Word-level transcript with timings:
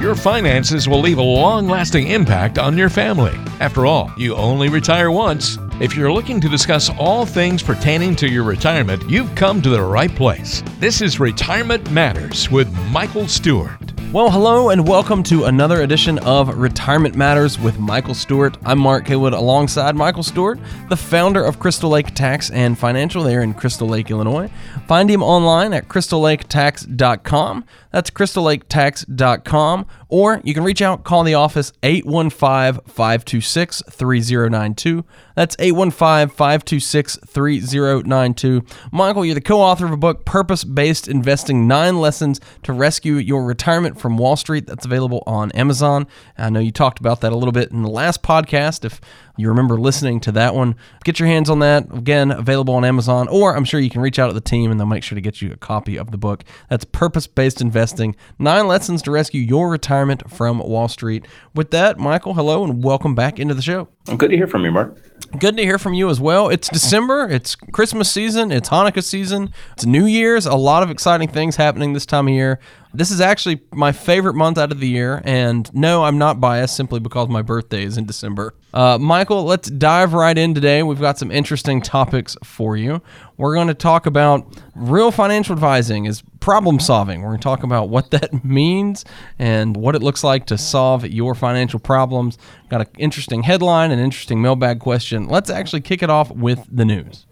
Your 0.00 0.14
finances 0.14 0.88
will 0.88 1.00
leave 1.00 1.18
a 1.18 1.22
long 1.22 1.66
lasting 1.66 2.06
impact 2.06 2.56
on 2.56 2.78
your 2.78 2.88
family. 2.88 3.34
After 3.58 3.84
all, 3.84 4.12
you 4.16 4.36
only 4.36 4.68
retire 4.68 5.10
once. 5.10 5.58
If 5.80 5.96
you're 5.96 6.12
looking 6.12 6.40
to 6.40 6.48
discuss 6.48 6.88
all 7.00 7.26
things 7.26 7.64
pertaining 7.64 8.14
to 8.16 8.28
your 8.28 8.44
retirement, 8.44 9.02
you've 9.10 9.34
come 9.34 9.60
to 9.60 9.70
the 9.70 9.82
right 9.82 10.14
place. 10.14 10.62
This 10.78 11.02
is 11.02 11.18
Retirement 11.18 11.90
Matters 11.90 12.48
with 12.48 12.72
Michael 12.92 13.26
Stewart. 13.26 13.87
Well, 14.10 14.30
hello 14.30 14.70
and 14.70 14.88
welcome 14.88 15.22
to 15.24 15.44
another 15.44 15.82
edition 15.82 16.18
of 16.20 16.56
Retirement 16.56 17.14
Matters 17.14 17.58
with 17.58 17.78
Michael 17.78 18.14
Stewart. 18.14 18.56
I'm 18.64 18.78
Mark 18.78 19.06
Haywood 19.06 19.34
alongside 19.34 19.96
Michael 19.96 20.22
Stewart, 20.22 20.58
the 20.88 20.96
founder 20.96 21.44
of 21.44 21.58
Crystal 21.58 21.90
Lake 21.90 22.14
Tax 22.14 22.48
and 22.48 22.78
Financial 22.78 23.22
there 23.22 23.42
in 23.42 23.52
Crystal 23.52 23.86
Lake, 23.86 24.10
Illinois. 24.10 24.50
Find 24.86 25.10
him 25.10 25.22
online 25.22 25.74
at 25.74 25.88
crystallaketax.com. 25.88 27.64
That's 27.92 28.08
crystallaketax.com. 28.08 29.86
Or 30.08 30.40
you 30.42 30.54
can 30.54 30.64
reach 30.64 30.80
out, 30.80 31.04
call 31.04 31.22
the 31.22 31.34
office 31.34 31.74
815 31.82 32.80
526 32.86 33.82
3092. 33.90 35.04
That's 35.38 35.54
815 35.60 36.34
526 36.34 37.18
3092. 37.24 38.64
Michael, 38.90 39.24
you're 39.24 39.36
the 39.36 39.40
co 39.40 39.60
author 39.60 39.86
of 39.86 39.92
a 39.92 39.96
book, 39.96 40.24
Purpose 40.24 40.64
Based 40.64 41.06
Investing 41.06 41.68
Nine 41.68 42.00
Lessons 42.00 42.40
to 42.64 42.72
Rescue 42.72 43.14
Your 43.14 43.44
Retirement 43.44 44.00
from 44.00 44.18
Wall 44.18 44.34
Street. 44.34 44.66
That's 44.66 44.84
available 44.84 45.22
on 45.28 45.52
Amazon. 45.52 46.08
I 46.36 46.50
know 46.50 46.58
you 46.58 46.72
talked 46.72 46.98
about 46.98 47.20
that 47.20 47.30
a 47.30 47.36
little 47.36 47.52
bit 47.52 47.70
in 47.70 47.84
the 47.84 47.88
last 47.88 48.20
podcast. 48.20 48.84
If 48.84 49.00
you 49.36 49.48
remember 49.48 49.78
listening 49.78 50.18
to 50.22 50.32
that 50.32 50.56
one, 50.56 50.74
get 51.04 51.20
your 51.20 51.28
hands 51.28 51.48
on 51.48 51.60
that. 51.60 51.86
Again, 51.94 52.32
available 52.32 52.74
on 52.74 52.84
Amazon, 52.84 53.28
or 53.28 53.56
I'm 53.56 53.64
sure 53.64 53.78
you 53.78 53.90
can 53.90 54.00
reach 54.00 54.18
out 54.18 54.26
to 54.26 54.32
the 54.32 54.40
team 54.40 54.72
and 54.72 54.80
they'll 54.80 54.88
make 54.88 55.04
sure 55.04 55.14
to 55.14 55.22
get 55.22 55.40
you 55.40 55.52
a 55.52 55.56
copy 55.56 55.96
of 55.96 56.10
the 56.10 56.18
book. 56.18 56.42
That's 56.68 56.84
Purpose 56.84 57.28
Based 57.28 57.60
Investing 57.60 58.16
Nine 58.40 58.66
Lessons 58.66 59.02
to 59.02 59.12
Rescue 59.12 59.40
Your 59.40 59.70
Retirement 59.70 60.28
from 60.28 60.58
Wall 60.58 60.88
Street. 60.88 61.28
With 61.54 61.70
that, 61.70 61.96
Michael, 61.96 62.34
hello 62.34 62.64
and 62.64 62.82
welcome 62.82 63.14
back 63.14 63.38
into 63.38 63.54
the 63.54 63.62
show. 63.62 63.86
I'm 64.08 64.16
Good 64.16 64.30
to 64.30 64.36
hear 64.36 64.48
from 64.48 64.64
you, 64.64 64.72
Mark. 64.72 64.98
Good 65.36 65.58
to 65.58 65.62
hear 65.62 65.78
from 65.78 65.92
you 65.92 66.08
as 66.08 66.18
well. 66.18 66.48
It's 66.48 66.68
December, 66.70 67.28
it's 67.28 67.54
Christmas 67.54 68.10
season, 68.10 68.50
it's 68.50 68.70
Hanukkah 68.70 69.04
season, 69.04 69.52
it's 69.72 69.84
New 69.84 70.06
Year's, 70.06 70.46
a 70.46 70.54
lot 70.56 70.82
of 70.82 70.90
exciting 70.90 71.28
things 71.28 71.56
happening 71.56 71.92
this 71.92 72.06
time 72.06 72.28
of 72.28 72.34
year. 72.34 72.58
This 72.94 73.10
is 73.10 73.20
actually 73.20 73.60
my 73.70 73.92
favorite 73.92 74.32
month 74.34 74.56
out 74.56 74.72
of 74.72 74.80
the 74.80 74.88
year, 74.88 75.20
and 75.26 75.72
no, 75.74 76.04
I'm 76.04 76.16
not 76.16 76.40
biased 76.40 76.74
simply 76.74 76.98
because 76.98 77.28
my 77.28 77.42
birthday 77.42 77.82
is 77.82 77.98
in 77.98 78.06
December. 78.06 78.54
Uh, 78.72 78.96
Michael, 78.96 79.44
let's 79.44 79.70
dive 79.70 80.14
right 80.14 80.36
in 80.36 80.54
today. 80.54 80.82
We've 80.82 81.00
got 81.00 81.18
some 81.18 81.30
interesting 81.30 81.82
topics 81.82 82.34
for 82.42 82.78
you. 82.78 83.02
We're 83.36 83.54
going 83.54 83.68
to 83.68 83.74
talk 83.74 84.06
about 84.06 84.46
real 84.74 85.10
financial 85.10 85.52
advising 85.52 86.06
is 86.06 86.22
problem 86.48 86.80
solving. 86.80 87.20
We're 87.20 87.28
going 87.28 87.40
to 87.40 87.44
talk 87.44 87.62
about 87.62 87.90
what 87.90 88.10
that 88.12 88.42
means 88.42 89.04
and 89.38 89.76
what 89.76 89.94
it 89.94 90.02
looks 90.02 90.24
like 90.24 90.46
to 90.46 90.56
solve 90.56 91.06
your 91.06 91.34
financial 91.34 91.78
problems. 91.78 92.38
Got 92.70 92.80
an 92.80 92.86
interesting 92.96 93.42
headline, 93.42 93.90
an 93.90 93.98
interesting 93.98 94.40
mailbag 94.40 94.80
question. 94.80 95.28
Let's 95.28 95.50
actually 95.50 95.82
kick 95.82 96.02
it 96.02 96.08
off 96.08 96.30
with 96.30 96.66
the 96.72 96.86
news. 96.86 97.26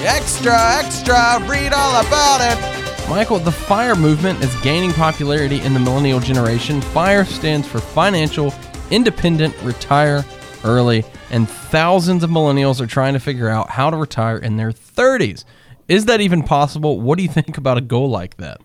Extra, 0.00 0.52
extra, 0.52 1.38
read 1.48 1.72
all 1.72 2.00
about 2.04 2.40
it. 2.40 3.08
Michael, 3.08 3.38
the 3.38 3.52
FIRE 3.52 3.94
movement 3.94 4.42
is 4.42 4.52
gaining 4.62 4.92
popularity 4.94 5.60
in 5.60 5.72
the 5.72 5.78
millennial 5.78 6.18
generation. 6.18 6.80
FIRE 6.80 7.26
stands 7.26 7.68
for 7.68 7.78
Financial 7.78 8.52
Independent 8.90 9.54
Retire 9.62 10.24
Early, 10.64 11.04
and 11.30 11.48
thousands 11.48 12.24
of 12.24 12.30
millennials 12.30 12.80
are 12.80 12.86
trying 12.88 13.12
to 13.12 13.20
figure 13.20 13.48
out 13.48 13.70
how 13.70 13.90
to 13.90 13.96
retire 13.96 14.38
in 14.38 14.56
their 14.56 14.72
30s. 14.72 15.44
Is 15.90 16.04
that 16.04 16.20
even 16.20 16.44
possible? 16.44 17.00
What 17.00 17.16
do 17.18 17.24
you 17.24 17.28
think 17.28 17.58
about 17.58 17.76
a 17.76 17.80
goal 17.80 18.08
like 18.08 18.36
that? 18.36 18.60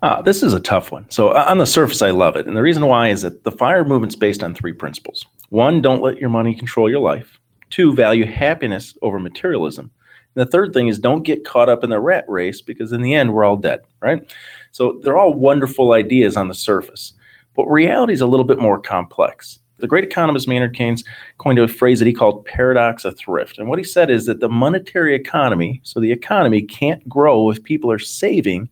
Uh, 0.00 0.22
this 0.22 0.42
is 0.42 0.54
a 0.54 0.60
tough 0.60 0.90
one. 0.90 1.04
So, 1.10 1.28
uh, 1.28 1.44
on 1.46 1.58
the 1.58 1.66
surface, 1.66 2.00
I 2.00 2.10
love 2.10 2.36
it. 2.36 2.46
And 2.46 2.56
the 2.56 2.62
reason 2.62 2.86
why 2.86 3.10
is 3.10 3.20
that 3.20 3.44
the 3.44 3.52
FIRE 3.52 3.84
movement's 3.84 4.16
based 4.16 4.42
on 4.42 4.54
three 4.54 4.72
principles 4.72 5.26
one, 5.50 5.82
don't 5.82 6.02
let 6.02 6.16
your 6.16 6.30
money 6.30 6.54
control 6.54 6.88
your 6.88 7.00
life, 7.00 7.38
two, 7.68 7.94
value 7.94 8.24
happiness 8.24 8.96
over 9.02 9.18
materialism. 9.18 9.90
And 10.34 10.46
the 10.46 10.50
third 10.50 10.72
thing 10.72 10.88
is 10.88 10.98
don't 10.98 11.22
get 11.22 11.44
caught 11.44 11.68
up 11.68 11.84
in 11.84 11.90
the 11.90 12.00
rat 12.00 12.24
race 12.28 12.62
because 12.62 12.92
in 12.92 13.02
the 13.02 13.14
end, 13.14 13.34
we're 13.34 13.44
all 13.44 13.58
dead, 13.58 13.80
right? 14.00 14.34
So, 14.72 15.00
they're 15.02 15.18
all 15.18 15.34
wonderful 15.34 15.92
ideas 15.92 16.34
on 16.34 16.48
the 16.48 16.54
surface. 16.54 17.12
But 17.54 17.66
reality 17.66 18.14
is 18.14 18.22
a 18.22 18.26
little 18.26 18.46
bit 18.46 18.58
more 18.58 18.80
complex. 18.80 19.58
The 19.78 19.88
great 19.88 20.04
economist 20.04 20.46
Maynard 20.48 20.74
Keynes 20.74 21.04
coined 21.38 21.58
a 21.58 21.66
phrase 21.66 21.98
that 21.98 22.06
he 22.06 22.12
called 22.12 22.44
paradox 22.44 23.04
of 23.04 23.16
thrift. 23.16 23.58
And 23.58 23.68
what 23.68 23.78
he 23.78 23.84
said 23.84 24.10
is 24.10 24.26
that 24.26 24.40
the 24.40 24.48
monetary 24.48 25.14
economy, 25.14 25.80
so 25.82 26.00
the 26.00 26.12
economy 26.12 26.62
can't 26.62 27.06
grow 27.08 27.50
if 27.50 27.62
people 27.62 27.90
are 27.90 27.98
saving 27.98 28.68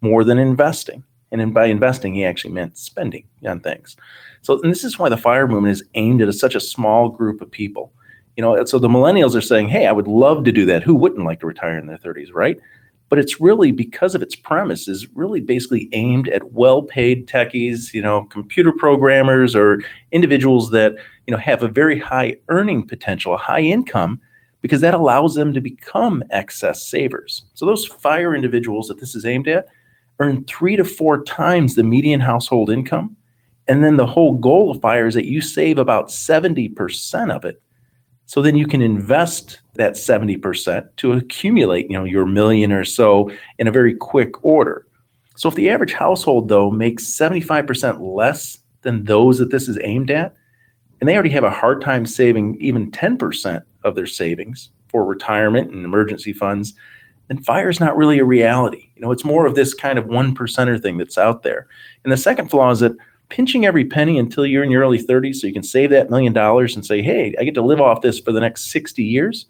more 0.00 0.22
than 0.22 0.38
investing. 0.38 1.02
And 1.32 1.52
by 1.52 1.66
investing, 1.66 2.14
he 2.14 2.24
actually 2.24 2.54
meant 2.54 2.78
spending 2.78 3.24
on 3.44 3.58
things. 3.58 3.96
So, 4.42 4.60
and 4.62 4.70
this 4.70 4.84
is 4.84 4.98
why 4.98 5.08
the 5.08 5.16
fire 5.16 5.48
movement 5.48 5.72
is 5.72 5.82
aimed 5.94 6.22
at 6.22 6.28
a, 6.28 6.32
such 6.32 6.54
a 6.54 6.60
small 6.60 7.08
group 7.08 7.40
of 7.40 7.50
people. 7.50 7.92
You 8.36 8.42
know, 8.42 8.64
so 8.64 8.78
the 8.78 8.88
millennials 8.88 9.34
are 9.34 9.40
saying, 9.40 9.68
"Hey, 9.68 9.86
I 9.86 9.92
would 9.92 10.06
love 10.06 10.44
to 10.44 10.52
do 10.52 10.64
that. 10.66 10.82
Who 10.84 10.94
wouldn't 10.94 11.24
like 11.24 11.40
to 11.40 11.46
retire 11.46 11.78
in 11.78 11.86
their 11.86 11.98
30s, 11.98 12.32
right?" 12.32 12.58
But 13.10 13.18
it's 13.18 13.40
really 13.40 13.70
because 13.70 14.14
of 14.14 14.22
its 14.22 14.34
premise 14.34 14.88
is 14.88 15.06
really 15.14 15.40
basically 15.40 15.88
aimed 15.92 16.28
at 16.28 16.52
well-paid 16.52 17.28
techies, 17.28 17.92
you 17.92 18.02
know, 18.02 18.24
computer 18.24 18.72
programmers 18.72 19.54
or 19.54 19.82
individuals 20.10 20.70
that 20.70 20.94
you 21.26 21.32
know 21.32 21.38
have 21.38 21.62
a 21.62 21.68
very 21.68 21.98
high 21.98 22.36
earning 22.48 22.86
potential, 22.86 23.34
a 23.34 23.38
high 23.38 23.60
income, 23.60 24.20
because 24.62 24.80
that 24.80 24.94
allows 24.94 25.34
them 25.34 25.52
to 25.52 25.60
become 25.60 26.24
excess 26.30 26.86
savers. 26.86 27.44
So 27.54 27.66
those 27.66 27.86
fire 27.86 28.34
individuals 28.34 28.88
that 28.88 28.98
this 28.98 29.14
is 29.14 29.26
aimed 29.26 29.48
at 29.48 29.66
earn 30.18 30.44
three 30.44 30.76
to 30.76 30.84
four 30.84 31.22
times 31.24 31.74
the 31.74 31.82
median 31.82 32.20
household 32.20 32.70
income. 32.70 33.16
And 33.66 33.82
then 33.82 33.96
the 33.96 34.06
whole 34.06 34.34
goal 34.34 34.70
of 34.70 34.80
FIRE 34.80 35.06
is 35.06 35.14
that 35.14 35.26
you 35.26 35.40
save 35.40 35.78
about 35.78 36.08
70% 36.08 37.34
of 37.34 37.44
it. 37.44 37.60
So 38.34 38.42
then 38.42 38.56
you 38.56 38.66
can 38.66 38.82
invest 38.82 39.60
that 39.74 39.92
70% 39.92 40.88
to 40.96 41.12
accumulate, 41.12 41.88
you 41.88 41.96
know, 41.96 42.02
your 42.02 42.26
million 42.26 42.72
or 42.72 42.84
so 42.84 43.30
in 43.60 43.68
a 43.68 43.70
very 43.70 43.94
quick 43.94 44.44
order. 44.44 44.88
So 45.36 45.48
if 45.48 45.54
the 45.54 45.70
average 45.70 45.92
household 45.92 46.48
though 46.48 46.68
makes 46.68 47.04
75% 47.04 48.00
less 48.00 48.58
than 48.82 49.04
those 49.04 49.38
that 49.38 49.52
this 49.52 49.68
is 49.68 49.78
aimed 49.84 50.10
at, 50.10 50.34
and 51.00 51.08
they 51.08 51.14
already 51.14 51.30
have 51.30 51.44
a 51.44 51.50
hard 51.50 51.80
time 51.80 52.04
saving 52.06 52.56
even 52.60 52.90
10% 52.90 53.62
of 53.84 53.94
their 53.94 54.08
savings 54.08 54.70
for 54.88 55.04
retirement 55.04 55.70
and 55.70 55.84
emergency 55.84 56.32
funds, 56.32 56.74
then 57.28 57.40
fire 57.40 57.68
is 57.68 57.78
not 57.78 57.96
really 57.96 58.18
a 58.18 58.24
reality. 58.24 58.90
You 58.96 59.02
know, 59.02 59.12
it's 59.12 59.24
more 59.24 59.46
of 59.46 59.54
this 59.54 59.74
kind 59.74 59.96
of 59.96 60.06
one 60.06 60.34
percenter 60.34 60.82
thing 60.82 60.98
that's 60.98 61.18
out 61.18 61.44
there. 61.44 61.68
And 62.02 62.12
the 62.12 62.16
second 62.16 62.50
flaw 62.50 62.72
is 62.72 62.80
that 62.80 62.96
pinching 63.28 63.66
every 63.66 63.84
penny 63.84 64.18
until 64.18 64.46
you're 64.46 64.64
in 64.64 64.70
your 64.70 64.82
early 64.82 65.02
30s 65.02 65.36
so 65.36 65.46
you 65.46 65.52
can 65.52 65.62
save 65.62 65.90
that 65.90 66.10
million 66.10 66.32
dollars 66.32 66.74
and 66.74 66.84
say, 66.84 67.02
hey, 67.02 67.34
I 67.38 67.44
get 67.44 67.54
to 67.54 67.62
live 67.62 67.80
off 67.80 68.02
this 68.02 68.18
for 68.18 68.32
the 68.32 68.40
next 68.40 68.70
60 68.70 69.02
years. 69.02 69.46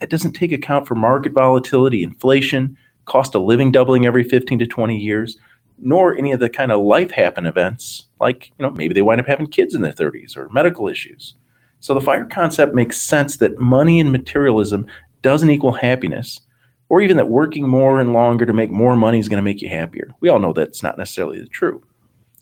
That 0.00 0.10
doesn't 0.10 0.32
take 0.32 0.52
account 0.52 0.86
for 0.86 0.94
market 0.94 1.32
volatility, 1.32 2.02
inflation, 2.02 2.76
cost 3.06 3.34
of 3.34 3.42
living 3.42 3.72
doubling 3.72 4.06
every 4.06 4.24
15 4.24 4.58
to 4.58 4.66
20 4.66 4.96
years, 4.96 5.38
nor 5.78 6.16
any 6.16 6.32
of 6.32 6.40
the 6.40 6.48
kind 6.48 6.72
of 6.72 6.80
life 6.80 7.10
happen 7.10 7.46
events 7.46 8.06
like, 8.20 8.50
you 8.58 8.62
know, 8.64 8.70
maybe 8.70 8.94
they 8.94 9.02
wind 9.02 9.20
up 9.20 9.26
having 9.26 9.46
kids 9.46 9.74
in 9.74 9.82
their 9.82 9.92
30s 9.92 10.36
or 10.36 10.48
medical 10.48 10.88
issues. 10.88 11.34
So 11.80 11.92
the 11.92 12.00
fire 12.00 12.24
concept 12.24 12.74
makes 12.74 13.00
sense 13.00 13.36
that 13.38 13.58
money 13.58 14.00
and 14.00 14.10
materialism 14.10 14.86
doesn't 15.20 15.50
equal 15.50 15.72
happiness 15.72 16.40
or 16.88 17.00
even 17.00 17.16
that 17.16 17.28
working 17.28 17.68
more 17.68 18.00
and 18.00 18.12
longer 18.12 18.46
to 18.46 18.52
make 18.52 18.70
more 18.70 18.96
money 18.96 19.18
is 19.18 19.28
going 19.28 19.38
to 19.38 19.42
make 19.42 19.60
you 19.60 19.68
happier. 19.68 20.14
We 20.20 20.28
all 20.28 20.38
know 20.38 20.52
that's 20.52 20.82
not 20.82 20.96
necessarily 20.96 21.40
the 21.40 21.46
true. 21.46 21.82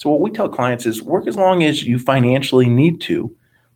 So 0.02 0.10
what 0.10 0.20
we 0.20 0.32
tell 0.32 0.48
clients 0.48 0.84
is 0.84 1.00
work 1.00 1.28
as 1.28 1.36
long 1.36 1.62
as 1.62 1.84
you 1.84 1.96
financially 1.96 2.68
need 2.68 3.00
to, 3.02 3.32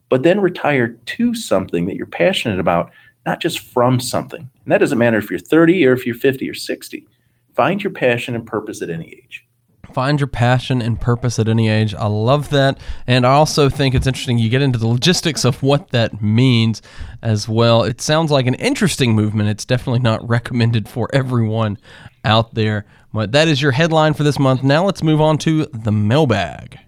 but 0.08 0.24
then 0.24 0.40
retire 0.40 0.88
to 0.88 1.34
something 1.36 1.86
that 1.86 1.94
you're 1.94 2.04
passionate 2.04 2.58
about, 2.58 2.90
not 3.24 3.40
just 3.40 3.60
from 3.60 4.00
something. 4.00 4.40
And 4.40 4.72
that 4.72 4.78
doesn't 4.78 4.98
matter 4.98 5.18
if 5.18 5.30
you're 5.30 5.38
30 5.38 5.86
or 5.86 5.92
if 5.92 6.04
you're 6.04 6.16
50 6.16 6.50
or 6.50 6.54
60. 6.54 7.06
Find 7.54 7.80
your 7.80 7.92
passion 7.92 8.34
and 8.34 8.44
purpose 8.44 8.82
at 8.82 8.90
any 8.90 9.06
age. 9.06 9.45
Find 9.92 10.20
your 10.20 10.26
passion 10.26 10.82
and 10.82 11.00
purpose 11.00 11.38
at 11.38 11.48
any 11.48 11.68
age. 11.68 11.94
I 11.94 12.06
love 12.06 12.50
that. 12.50 12.78
And 13.06 13.26
I 13.26 13.32
also 13.32 13.68
think 13.68 13.94
it's 13.94 14.06
interesting 14.06 14.38
you 14.38 14.50
get 14.50 14.62
into 14.62 14.78
the 14.78 14.86
logistics 14.86 15.44
of 15.44 15.62
what 15.62 15.90
that 15.90 16.20
means 16.22 16.82
as 17.22 17.48
well. 17.48 17.82
It 17.82 18.00
sounds 18.00 18.30
like 18.30 18.46
an 18.46 18.54
interesting 18.54 19.14
movement. 19.14 19.48
It's 19.48 19.64
definitely 19.64 20.00
not 20.00 20.26
recommended 20.28 20.88
for 20.88 21.08
everyone 21.12 21.78
out 22.24 22.54
there. 22.54 22.84
But 23.12 23.32
that 23.32 23.48
is 23.48 23.62
your 23.62 23.72
headline 23.72 24.14
for 24.14 24.24
this 24.24 24.38
month. 24.38 24.62
Now 24.62 24.84
let's 24.84 25.02
move 25.02 25.20
on 25.20 25.38
to 25.38 25.66
the 25.66 25.92
mailbag. 25.92 26.78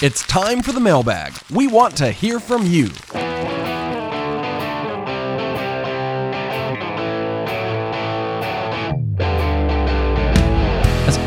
It's 0.00 0.24
time 0.28 0.62
for 0.62 0.70
the 0.70 0.80
mailbag. 0.80 1.32
We 1.50 1.66
want 1.66 1.96
to 1.96 2.12
hear 2.12 2.38
from 2.38 2.64
you. 2.64 2.88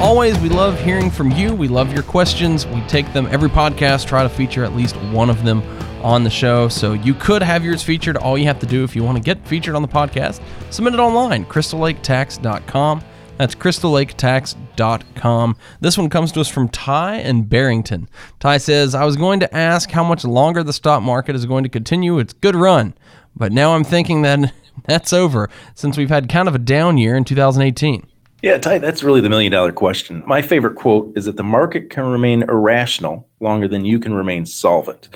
Always, 0.01 0.38
we 0.39 0.50
love 0.50 0.81
hearing 0.81 1.12
from 1.12 1.31
you. 1.31 1.53
We 1.53 1.68
love 1.68 1.94
your 1.94 2.01
questions. 2.01 2.65
We 2.65 2.81
take 2.81 3.13
them 3.13 3.27
every 3.27 3.50
podcast, 3.50 4.07
try 4.07 4.24
to 4.24 4.30
feature 4.30 4.63
at 4.63 4.75
least 4.75 4.95
one 4.95 5.30
of 5.30 5.44
them 5.44 5.62
on 6.03 6.24
the 6.24 6.30
show. 6.30 6.68
So 6.68 6.94
you 6.94 7.13
could 7.13 7.44
have 7.44 7.63
yours 7.63 7.83
featured. 7.83 8.18
All 8.18 8.38
you 8.38 8.45
have 8.45 8.59
to 8.59 8.65
do 8.65 8.83
if 8.83 8.95
you 8.95 9.03
want 9.03 9.19
to 9.19 9.24
get 9.24 9.48
featured 9.48 9.75
on 9.75 9.83
the 9.83 9.88
podcast, 9.88 10.42
submit 10.71 10.95
it 10.95 11.00
online, 11.00 11.45
crystallaketax.com. 11.45 13.03
That's 13.38 13.56
crystallaketax.com. 13.56 15.56
This 15.80 15.98
one 15.98 16.09
comes 16.09 16.31
to 16.31 16.42
us 16.42 16.50
from 16.50 16.69
Ty 16.69 17.18
and 17.18 17.47
Barrington. 17.47 18.09
Ty 18.39 18.57
says, 18.57 18.95
I 18.95 19.06
was 19.06 19.15
going 19.15 19.39
to 19.42 19.56
ask 19.56 19.92
how 19.92 20.04
much 20.04 20.25
longer 20.25 20.63
the 20.63 20.74
stock 20.74 21.04
market 21.04 21.36
is 21.36 21.45
going 21.45 21.63
to 21.63 21.69
continue 21.69 22.18
its 22.18 22.33
good 22.33 22.56
run, 22.56 22.95
but 23.36 23.51
now 23.51 23.75
I'm 23.75 23.83
thinking 23.83 24.24
that 24.24 24.51
that's 24.86 25.13
over 25.13 25.50
since 25.75 25.97
we've 25.97 26.09
had 26.09 26.27
kind 26.27 26.47
of 26.47 26.56
a 26.56 26.59
down 26.59 26.97
year 26.97 27.15
in 27.15 27.24
2018. 27.24 28.07
Yeah, 28.42 28.58
Ty, 28.58 28.80
that's 28.80 29.04
really 29.04 29.22
the 29.22 29.30
million 29.30 29.52
dollar 29.52 29.72
question. 29.72 30.24
My 30.26 30.42
favorite 30.42 30.76
quote 30.76 31.16
is 31.16 31.26
that 31.26 31.38
the 31.38 31.44
market 31.44 31.92
can 31.92 32.06
remain 32.06 32.42
irrational 32.44 33.28
longer 33.40 33.68
than 33.68 33.86
you 33.86 34.00
can 34.00 34.16
remain 34.16 34.48
solvent. 34.48 35.10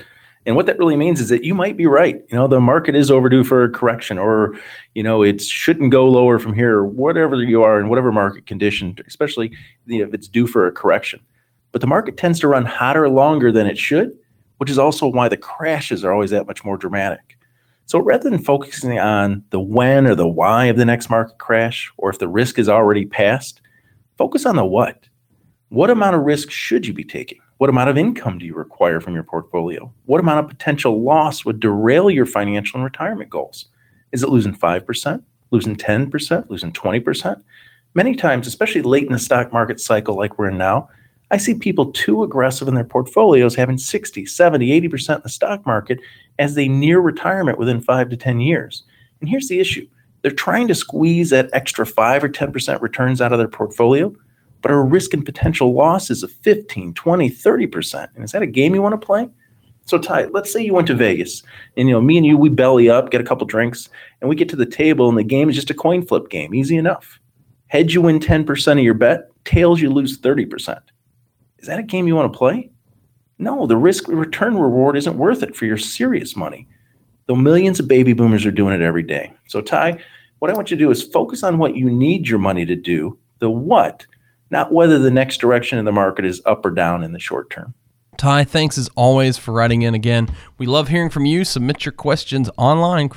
And 0.46 0.54
what 0.54 0.66
that 0.66 0.78
really 0.78 0.94
means 0.94 1.20
is 1.20 1.28
that 1.30 1.42
you 1.42 1.52
might 1.52 1.76
be 1.76 1.86
right. 1.86 2.22
You 2.28 2.36
know, 2.36 2.46
the 2.46 2.60
market 2.60 2.94
is 2.94 3.10
overdue 3.10 3.42
for 3.42 3.64
a 3.64 3.68
correction, 3.68 4.16
or, 4.16 4.54
you 4.94 5.02
know, 5.02 5.24
it 5.24 5.42
shouldn't 5.42 5.90
go 5.90 6.08
lower 6.08 6.38
from 6.38 6.54
here, 6.54 6.76
or 6.76 6.86
whatever 6.86 7.34
you 7.42 7.64
are 7.64 7.80
in 7.80 7.88
whatever 7.88 8.12
market 8.12 8.46
condition, 8.46 8.96
especially 9.08 9.50
you 9.86 9.98
know, 9.98 10.06
if 10.06 10.14
it's 10.14 10.28
due 10.28 10.46
for 10.46 10.68
a 10.68 10.72
correction. 10.72 11.18
But 11.72 11.80
the 11.80 11.88
market 11.88 12.16
tends 12.16 12.38
to 12.40 12.48
run 12.48 12.64
hotter 12.64 13.08
longer 13.08 13.50
than 13.50 13.66
it 13.66 13.76
should, 13.76 14.16
which 14.58 14.70
is 14.70 14.78
also 14.78 15.08
why 15.08 15.28
the 15.28 15.36
crashes 15.36 16.04
are 16.04 16.12
always 16.12 16.30
that 16.30 16.46
much 16.46 16.64
more 16.64 16.76
dramatic. 16.76 17.35
So 17.86 18.00
rather 18.00 18.28
than 18.28 18.42
focusing 18.42 18.98
on 18.98 19.44
the 19.50 19.60
when 19.60 20.08
or 20.08 20.16
the 20.16 20.26
why 20.26 20.66
of 20.66 20.76
the 20.76 20.84
next 20.84 21.08
market 21.08 21.38
crash, 21.38 21.92
or 21.96 22.10
if 22.10 22.18
the 22.18 22.26
risk 22.26 22.58
is 22.58 22.68
already 22.68 23.06
passed, 23.06 23.60
focus 24.18 24.44
on 24.44 24.56
the 24.56 24.64
what. 24.64 25.08
What 25.68 25.90
amount 25.90 26.16
of 26.16 26.22
risk 26.22 26.50
should 26.50 26.84
you 26.84 26.92
be 26.92 27.04
taking? 27.04 27.38
What 27.58 27.70
amount 27.70 27.88
of 27.88 27.96
income 27.96 28.38
do 28.38 28.44
you 28.44 28.54
require 28.54 29.00
from 29.00 29.14
your 29.14 29.22
portfolio? 29.22 29.92
What 30.04 30.20
amount 30.20 30.40
of 30.40 30.48
potential 30.48 31.00
loss 31.00 31.44
would 31.44 31.60
derail 31.60 32.10
your 32.10 32.26
financial 32.26 32.78
and 32.78 32.84
retirement 32.84 33.30
goals? 33.30 33.66
Is 34.10 34.24
it 34.24 34.30
losing 34.30 34.54
5%, 34.54 35.22
losing 35.52 35.76
10%, 35.76 36.50
losing 36.50 36.72
20%? 36.72 37.42
Many 37.94 38.16
times, 38.16 38.48
especially 38.48 38.82
late 38.82 39.06
in 39.06 39.12
the 39.12 39.18
stock 39.18 39.52
market 39.52 39.80
cycle 39.80 40.16
like 40.16 40.38
we're 40.38 40.50
in 40.50 40.58
now, 40.58 40.88
I 41.30 41.38
see 41.38 41.54
people 41.54 41.92
too 41.92 42.22
aggressive 42.22 42.68
in 42.68 42.74
their 42.74 42.84
portfolios 42.84 43.54
having 43.54 43.78
60, 43.78 44.26
70, 44.26 44.88
80% 44.88 45.16
in 45.16 45.20
the 45.22 45.28
stock 45.28 45.66
market 45.66 45.98
as 46.38 46.54
they 46.54 46.68
near 46.68 47.00
retirement 47.00 47.58
within 47.58 47.80
five 47.80 48.08
to 48.10 48.16
10 48.16 48.40
years. 48.40 48.84
And 49.20 49.28
here's 49.28 49.48
the 49.48 49.60
issue 49.60 49.86
they're 50.22 50.30
trying 50.30 50.68
to 50.68 50.74
squeeze 50.74 51.30
that 51.30 51.50
extra 51.52 51.86
5 51.86 52.24
or 52.24 52.28
10% 52.28 52.80
returns 52.80 53.20
out 53.20 53.32
of 53.32 53.38
their 53.38 53.48
portfolio 53.48 54.14
but 54.66 54.72
are 54.72 54.84
risking 54.84 55.24
potential 55.24 55.74
losses 55.74 56.24
of 56.24 56.32
15, 56.32 56.94
20, 56.94 57.30
30%. 57.30 58.08
And 58.16 58.24
is 58.24 58.32
that 58.32 58.42
a 58.42 58.46
game 58.46 58.74
you 58.74 58.82
want 58.82 59.00
to 59.00 59.06
play? 59.06 59.28
So 59.84 59.96
Ty, 59.96 60.24
let's 60.32 60.52
say 60.52 60.60
you 60.60 60.74
went 60.74 60.88
to 60.88 60.94
Vegas 60.94 61.44
and 61.76 61.88
you 61.88 61.94
know 61.94 62.00
me 62.00 62.16
and 62.16 62.26
you 62.26 62.36
we 62.36 62.48
belly 62.48 62.90
up, 62.90 63.12
get 63.12 63.20
a 63.20 63.24
couple 63.24 63.46
drinks, 63.46 63.88
and 64.20 64.28
we 64.28 64.34
get 64.34 64.48
to 64.48 64.56
the 64.56 64.66
table 64.66 65.08
and 65.08 65.16
the 65.16 65.22
game 65.22 65.48
is 65.48 65.54
just 65.54 65.70
a 65.70 65.74
coin 65.74 66.04
flip 66.04 66.28
game, 66.28 66.52
easy 66.52 66.76
enough. 66.76 67.20
Heads 67.68 67.94
you 67.94 68.02
win 68.02 68.18
10% 68.18 68.72
of 68.72 68.78
your 68.80 68.94
bet, 68.94 69.30
tails 69.44 69.80
you 69.80 69.88
lose 69.88 70.18
30%. 70.18 70.80
Is 71.66 71.68
that 71.68 71.80
a 71.80 71.82
game 71.82 72.06
you 72.06 72.14
want 72.14 72.32
to 72.32 72.38
play? 72.38 72.70
No, 73.40 73.66
the 73.66 73.76
risk 73.76 74.06
return 74.06 74.56
reward 74.56 74.96
isn't 74.96 75.18
worth 75.18 75.42
it 75.42 75.56
for 75.56 75.64
your 75.64 75.76
serious 75.76 76.36
money. 76.36 76.68
Though 77.26 77.34
millions 77.34 77.80
of 77.80 77.88
baby 77.88 78.12
boomers 78.12 78.46
are 78.46 78.52
doing 78.52 78.72
it 78.72 78.82
every 78.82 79.02
day. 79.02 79.32
So 79.48 79.60
Ty, 79.60 79.98
what 80.38 80.48
I 80.48 80.54
want 80.54 80.70
you 80.70 80.76
to 80.76 80.84
do 80.84 80.92
is 80.92 81.02
focus 81.02 81.42
on 81.42 81.58
what 81.58 81.74
you 81.74 81.90
need 81.90 82.28
your 82.28 82.38
money 82.38 82.64
to 82.66 82.76
do. 82.76 83.18
The 83.40 83.50
what 83.50 84.06
not 84.48 84.72
whether 84.72 85.00
the 85.00 85.10
next 85.10 85.38
direction 85.38 85.76
in 85.76 85.84
the 85.84 85.90
market 85.90 86.24
is 86.24 86.40
up 86.46 86.64
or 86.64 86.70
down 86.70 87.02
in 87.02 87.10
the 87.10 87.18
short 87.18 87.50
term. 87.50 87.74
Ty, 88.16 88.44
thanks 88.44 88.78
as 88.78 88.88
always 88.94 89.36
for 89.36 89.50
writing 89.50 89.82
in 89.82 89.92
again. 89.92 90.32
We 90.58 90.66
love 90.66 90.86
hearing 90.86 91.10
from 91.10 91.26
you. 91.26 91.44
Submit 91.44 91.84
your 91.84 91.90
questions 91.90 92.48
online, 92.56 93.08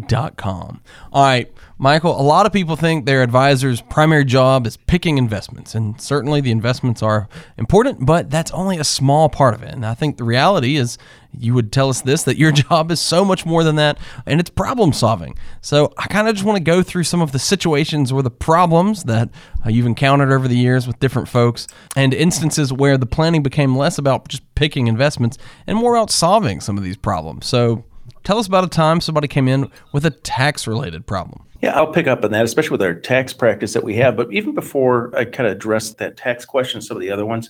crystallaketax.com. 0.00 0.80
All 1.12 1.24
right, 1.24 1.52
Michael, 1.78 2.20
a 2.20 2.22
lot 2.22 2.46
of 2.46 2.52
people 2.52 2.76
think 2.76 3.04
their 3.04 3.22
advisor's 3.22 3.80
primary 3.80 4.24
job 4.24 4.66
is 4.66 4.76
picking 4.76 5.18
investments, 5.18 5.74
and 5.74 6.00
certainly 6.00 6.40
the 6.40 6.50
investments 6.50 7.02
are 7.02 7.28
important, 7.58 8.06
but 8.06 8.30
that's 8.30 8.50
only 8.52 8.78
a 8.78 8.84
small 8.84 9.28
part 9.28 9.54
of 9.54 9.62
it. 9.62 9.72
And 9.72 9.84
I 9.84 9.94
think 9.94 10.16
the 10.16 10.24
reality 10.24 10.76
is 10.76 10.98
you 11.36 11.52
would 11.54 11.72
tell 11.72 11.88
us 11.88 12.00
this 12.00 12.22
that 12.24 12.36
your 12.36 12.52
job 12.52 12.90
is 12.90 13.00
so 13.00 13.24
much 13.24 13.44
more 13.44 13.64
than 13.64 13.76
that, 13.76 13.98
and 14.26 14.40
it's 14.40 14.50
problem 14.50 14.92
solving. 14.92 15.36
So 15.60 15.92
I 15.98 16.06
kind 16.06 16.28
of 16.28 16.34
just 16.34 16.46
want 16.46 16.58
to 16.58 16.64
go 16.64 16.82
through 16.82 17.04
some 17.04 17.20
of 17.20 17.32
the 17.32 17.38
situations 17.38 18.12
or 18.12 18.22
the 18.22 18.30
problems 18.30 19.04
that 19.04 19.30
uh, 19.64 19.70
you've 19.70 19.86
encountered 19.86 20.32
over 20.32 20.48
the 20.48 20.56
years 20.56 20.86
with 20.86 21.00
different 21.00 21.28
folks, 21.28 21.66
and 21.96 22.14
instances 22.14 22.72
where 22.72 22.96
the 22.96 23.06
planning 23.06 23.42
became 23.42 23.76
less 23.76 23.98
about 23.98 24.28
just 24.28 24.42
picking 24.54 24.86
investments 24.86 25.38
and 25.66 25.76
more 25.76 25.96
about 25.96 26.10
solving 26.10 26.60
some 26.60 26.78
of 26.78 26.84
these 26.84 26.96
problems. 26.96 27.46
So 27.46 27.84
tell 28.24 28.38
us 28.38 28.46
about 28.46 28.64
a 28.64 28.68
time 28.68 29.00
somebody 29.00 29.28
came 29.28 29.46
in 29.46 29.70
with 29.92 30.04
a 30.04 30.10
tax 30.10 30.66
related 30.66 31.06
problem. 31.06 31.46
Yeah, 31.62 31.76
I'll 31.76 31.92
pick 31.92 32.06
up 32.06 32.24
on 32.24 32.32
that, 32.32 32.44
especially 32.44 32.74
with 32.74 32.82
our 32.82 32.94
tax 32.94 33.32
practice 33.32 33.72
that 33.72 33.84
we 33.84 33.94
have. 33.96 34.16
But 34.16 34.32
even 34.32 34.54
before 34.54 35.16
I 35.16 35.24
kind 35.24 35.46
of 35.46 35.52
address 35.52 35.94
that 35.94 36.16
tax 36.16 36.44
question, 36.44 36.82
some 36.82 36.96
of 36.96 37.00
the 37.00 37.10
other 37.10 37.24
ones, 37.24 37.48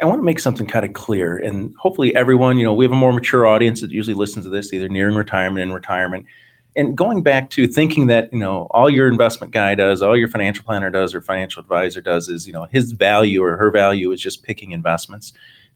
I 0.00 0.04
want 0.04 0.18
to 0.18 0.24
make 0.24 0.40
something 0.40 0.66
kind 0.66 0.84
of 0.84 0.92
clear. 0.92 1.36
And 1.36 1.74
hopefully, 1.78 2.14
everyone, 2.14 2.58
you 2.58 2.64
know, 2.64 2.74
we 2.74 2.84
have 2.84 2.92
a 2.92 2.96
more 2.96 3.12
mature 3.12 3.46
audience 3.46 3.80
that 3.80 3.90
usually 3.90 4.14
listens 4.14 4.44
to 4.44 4.50
this, 4.50 4.72
either 4.72 4.88
nearing 4.88 5.14
retirement 5.16 5.62
and 5.62 5.74
retirement. 5.74 6.26
And 6.76 6.96
going 6.96 7.22
back 7.22 7.50
to 7.50 7.66
thinking 7.66 8.06
that, 8.06 8.32
you 8.32 8.38
know, 8.38 8.68
all 8.70 8.88
your 8.88 9.08
investment 9.08 9.52
guy 9.52 9.74
does, 9.74 10.02
all 10.02 10.16
your 10.16 10.28
financial 10.28 10.64
planner 10.64 10.90
does, 10.90 11.14
or 11.14 11.20
financial 11.20 11.60
advisor 11.60 12.00
does 12.00 12.28
is, 12.28 12.46
you 12.46 12.52
know, 12.52 12.66
his 12.70 12.92
value 12.92 13.42
or 13.42 13.56
her 13.56 13.70
value 13.70 14.12
is 14.12 14.20
just 14.20 14.44
picking 14.44 14.70
investments. 14.70 15.32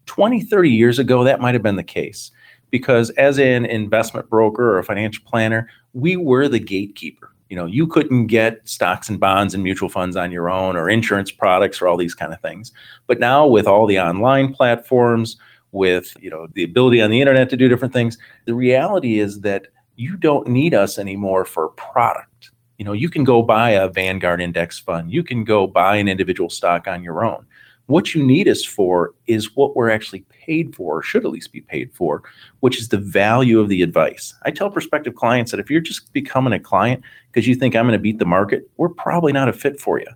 20, 0.07 0.43
30 0.43 0.71
years 0.71 0.99
ago, 0.99 1.25
that 1.25 1.41
might 1.41 1.55
have 1.55 1.63
been 1.63 1.77
the 1.77 1.83
case 1.83 2.31
because 2.75 3.11
as 3.11 3.39
an 3.39 3.65
investment 3.67 4.29
broker 4.29 4.73
or 4.73 4.81
a 4.81 4.85
financial 4.85 5.23
planner, 5.25 5.69
we 5.93 6.17
were 6.17 6.49
the 6.49 6.59
gatekeeper. 6.59 7.31
You 7.49 7.55
know 7.55 7.67
you 7.67 7.87
couldn't 7.87 8.27
get 8.27 8.69
stocks 8.69 9.09
and 9.09 9.21
bonds 9.21 9.55
and 9.55 9.63
mutual 9.63 9.89
funds 9.89 10.17
on 10.17 10.33
your 10.33 10.51
own 10.51 10.75
or 10.75 10.91
insurance 10.91 11.31
products 11.31 11.81
or 11.81 11.87
all 11.87 11.97
these 11.97 12.17
kind 12.17 12.33
of 12.33 12.41
things. 12.41 12.73
But 13.07 13.21
now 13.21 13.47
with 13.47 13.69
all 13.69 13.87
the 13.87 14.01
online 14.01 14.53
platforms 14.53 15.37
with 15.71 16.17
you 16.21 16.31
know 16.31 16.49
the 16.55 16.65
ability 16.65 17.01
on 17.01 17.11
the 17.11 17.21
internet 17.21 17.49
to 17.51 17.57
do 17.57 17.69
different 17.69 17.95
things 17.95 18.19
the 18.45 18.55
reality 18.55 19.21
is 19.21 19.43
that 19.43 19.69
you 19.95 20.17
don't 20.17 20.49
need 20.49 20.75
us 20.75 20.99
anymore 20.99 21.45
for 21.45 21.69
product. 21.69 22.51
You 22.79 22.85
know 22.85 22.93
you 22.93 23.09
can 23.09 23.23
go 23.23 23.41
buy 23.41 23.71
a 23.71 23.87
vanguard 23.87 24.41
index 24.41 24.81
fund. 24.81 25.13
You 25.13 25.23
can 25.23 25.45
go 25.45 25.69
buy 25.69 25.95
an 25.95 26.09
individual 26.09 26.51
stock 26.51 26.89
on 26.89 27.05
your 27.05 27.25
own 27.25 27.47
what 27.87 28.15
you 28.15 28.25
need 28.25 28.49
us 28.49 28.65
for 28.65 29.15
is 29.27 29.55
what 29.57 29.77
we're 29.77 29.91
actually 29.91 30.21
paid 30.31 30.75
for, 30.75 30.99
or 30.99 31.03
should 31.03 31.25
at 31.25 31.31
least 31.31 31.53
be 31.53 31.61
paid 31.61 31.93
for, 31.93 32.23
which 32.61 32.79
is 32.79 32.89
the 32.89 32.99
value 32.99 33.61
of 33.61 33.69
the 33.69 33.83
advice. 33.83 34.35
I 34.43 34.51
tell 34.51 34.71
prospective 34.71 35.15
clients 35.15 35.51
that 35.51 35.61
if 35.61 35.71
you're 35.71 35.81
just 35.81 36.13
becoming 36.13 36.55
a 36.55 36.61
client 36.61 37.03
because 37.31 37.47
you 37.47 37.55
think 37.55 37.77
I'm 37.77 37.87
going 37.87 37.93
to 37.93 37.99
beat 37.99 38.19
the 38.19 38.25
market, 38.25 38.71
we're 38.79 38.89
probably 38.89 39.33
not 39.33 39.49
a 39.49 39.53
fit 39.53 39.81
for 39.81 40.01
you. 40.01 40.09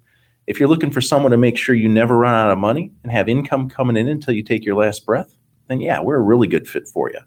If 0.46 0.58
you're 0.58 0.68
looking 0.68 0.90
for 0.90 1.02
someone 1.02 1.30
to 1.32 1.36
make 1.36 1.58
sure 1.58 1.74
you 1.74 1.90
never 1.90 2.16
run 2.16 2.34
out 2.34 2.50
of 2.50 2.58
money 2.58 2.90
and 3.02 3.12
have 3.12 3.28
income 3.28 3.68
coming 3.68 3.98
in 3.98 4.08
until 4.08 4.32
you 4.32 4.42
take 4.42 4.64
your 4.64 4.76
last 4.76 5.04
breath, 5.04 5.36
then 5.66 5.80
yeah, 5.82 6.00
we're 6.00 6.16
a 6.16 6.22
really 6.22 6.48
good 6.48 6.66
fit 6.66 6.88
for 6.88 7.10
you. 7.10 7.20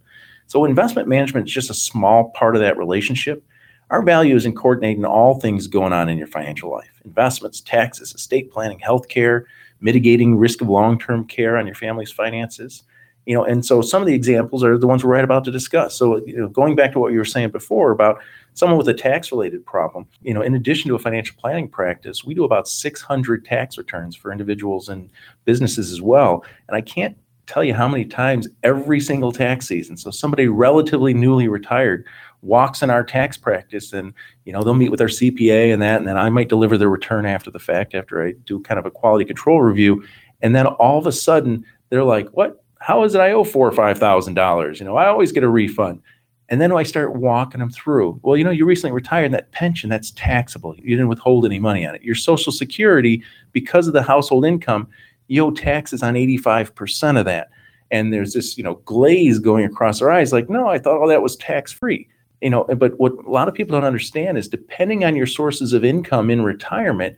So 0.48 0.66
investment 0.66 1.08
management 1.08 1.48
is 1.48 1.54
just 1.54 1.70
a 1.70 1.76
small 1.76 2.32
part 2.32 2.56
of 2.56 2.62
that 2.62 2.78
relationship. 2.78 3.44
Our 3.92 4.02
value 4.02 4.36
is 4.36 4.46
in 4.46 4.56
coordinating 4.56 5.06
all 5.06 5.40
things 5.40 5.68
going 5.68 5.94
on 5.94 6.10
in 6.10 6.18
your 6.18 6.28
financial 6.28 6.72
life 6.72 7.00
investments, 7.06 7.62
taxes, 7.62 8.16
estate 8.16 8.52
planning, 8.52 8.80
healthcare, 8.80 9.44
mitigating 9.82 10.38
risk 10.38 10.62
of 10.62 10.70
long-term 10.70 11.26
care 11.26 11.58
on 11.58 11.66
your 11.66 11.76
family's 11.76 12.12
finances. 12.12 12.84
You 13.26 13.36
know 13.36 13.44
and 13.44 13.64
so 13.64 13.82
some 13.82 14.02
of 14.02 14.08
the 14.08 14.16
examples 14.16 14.64
are 14.64 14.78
the 14.78 14.88
ones 14.88 15.04
we're 15.04 15.12
right 15.12 15.24
about 15.24 15.44
to 15.46 15.52
discuss. 15.52 15.96
So 15.96 16.26
you 16.26 16.38
know 16.38 16.48
going 16.48 16.76
back 16.76 16.92
to 16.94 17.00
what 17.00 17.12
you 17.12 17.20
were 17.20 17.26
saying 17.26 17.52
before 17.52 17.92
about 17.92 18.20
someone 18.54 18.78
with 18.78 18.90
a 18.90 18.94
tax 18.94 19.32
related 19.32 19.66
problem 19.66 20.08
you 20.22 20.34
know 20.34 20.42
in 20.42 20.56
addition 20.56 20.90
to 20.90 20.96
a 20.96 21.00
financial 21.00 21.36
planning 21.40 21.68
practice 21.70 22.24
we 22.26 22.34
do 22.34 22.44
about 22.44 22.68
600 22.68 23.46
tax 23.46 23.78
returns 23.78 24.16
for 24.16 24.32
individuals 24.32 24.90
and 24.90 25.10
businesses 25.46 25.92
as 25.92 26.02
well. 26.02 26.44
And 26.68 26.76
i 26.76 26.82
can't 26.82 27.16
tell 27.46 27.64
you 27.64 27.74
how 27.74 27.88
many 27.88 28.06
times 28.06 28.48
every 28.64 29.00
single 29.00 29.32
tax 29.32 29.68
season 29.68 29.98
so 29.98 30.10
somebody 30.10 30.48
relatively 30.48 31.14
newly 31.14 31.48
retired 31.48 32.06
walks 32.42 32.82
in 32.82 32.90
our 32.90 33.04
tax 33.04 33.38
practice 33.38 33.94
and 33.94 34.14
you 34.46 34.54
know 34.54 34.64
they'll 34.64 34.74
meet 34.74 34.90
with 34.90 35.02
our 35.02 35.08
cpa 35.08 35.72
and 35.72 35.82
that 35.82 35.98
and 35.98 36.08
then 36.08 36.18
i 36.18 36.30
might 36.30 36.50
deliver 36.50 36.78
the 36.78 36.88
return 36.88 37.26
after 37.26 37.52
the 37.52 37.60
fact 37.60 37.94
after 37.94 38.26
i 38.26 38.32
do 38.46 38.60
kind 38.62 38.80
of 38.80 38.86
a 38.86 38.92
quality 38.92 39.26
control 39.26 39.62
review. 39.62 40.04
And 40.44 40.56
then 40.56 40.66
all 40.66 40.98
of 40.98 41.06
a 41.06 41.12
sudden 41.12 41.64
they're 41.90 42.04
like 42.04 42.30
what? 42.30 42.64
How 42.80 43.04
is 43.04 43.14
it 43.14 43.22
i 43.22 43.32
owe 43.32 43.44
four 43.44 43.68
or 43.68 43.72
five 43.72 44.00
thousand 44.00 44.34
dollars? 44.34 44.80
You 44.80 44.86
know 44.86 44.98
i 44.98 45.08
always 45.08 45.32
get 45.32 45.44
a 45.44 45.50
refund. 45.50 46.02
And 46.50 46.60
then 46.60 46.72
i 46.72 46.84
start 46.84 47.16
walking 47.16 47.60
them 47.60 47.70
through. 47.70 48.20
Well 48.24 48.36
you 48.36 48.44
know 48.44 48.52
you 48.52 48.66
recently 48.66 48.94
retired 48.94 49.26
and 49.26 49.34
that 49.36 49.52
pension 49.52 49.90
that's 49.90 50.12
taxable. 50.12 50.76
You 50.78 50.96
didn't 50.98 51.10
withhold 51.10 51.46
any 51.46 51.60
money 51.60 51.86
on 51.86 51.94
it. 51.96 52.02
Your 52.02 52.16
social 52.16 52.52
security 52.52 53.24
because 53.52 53.88
of 53.88 53.94
the 53.94 54.02
household 54.02 54.46
income 54.46 54.88
you 55.28 55.46
owe 55.46 55.52
taxes 55.52 56.04
on 56.04 56.16
85% 56.16 57.18
of 57.18 57.24
that. 57.24 57.52
And 57.90 58.12
there's 58.12 58.34
this 58.34 58.58
you 58.58 58.64
know 58.64 58.76
glaze 58.86 59.38
going 59.38 59.66
across 59.66 60.02
our 60.02 60.10
eyes 60.10 60.34
like 60.34 60.50
no 60.50 60.68
i 60.68 60.80
thought 60.80 61.00
all 61.00 61.08
that 61.08 61.22
was 61.22 61.36
tax 61.36 61.72
free 61.72 62.08
you 62.42 62.50
know 62.50 62.64
but 62.78 63.00
what 63.00 63.14
a 63.26 63.30
lot 63.30 63.48
of 63.48 63.54
people 63.54 63.74
don't 63.74 63.86
understand 63.88 64.38
is 64.38 64.48
depending 64.48 65.04
on 65.04 65.16
your 65.16 65.28
sources 65.28 65.74
of 65.74 65.84
income 65.84 66.30
in 66.30 66.42
retirement 66.44 67.16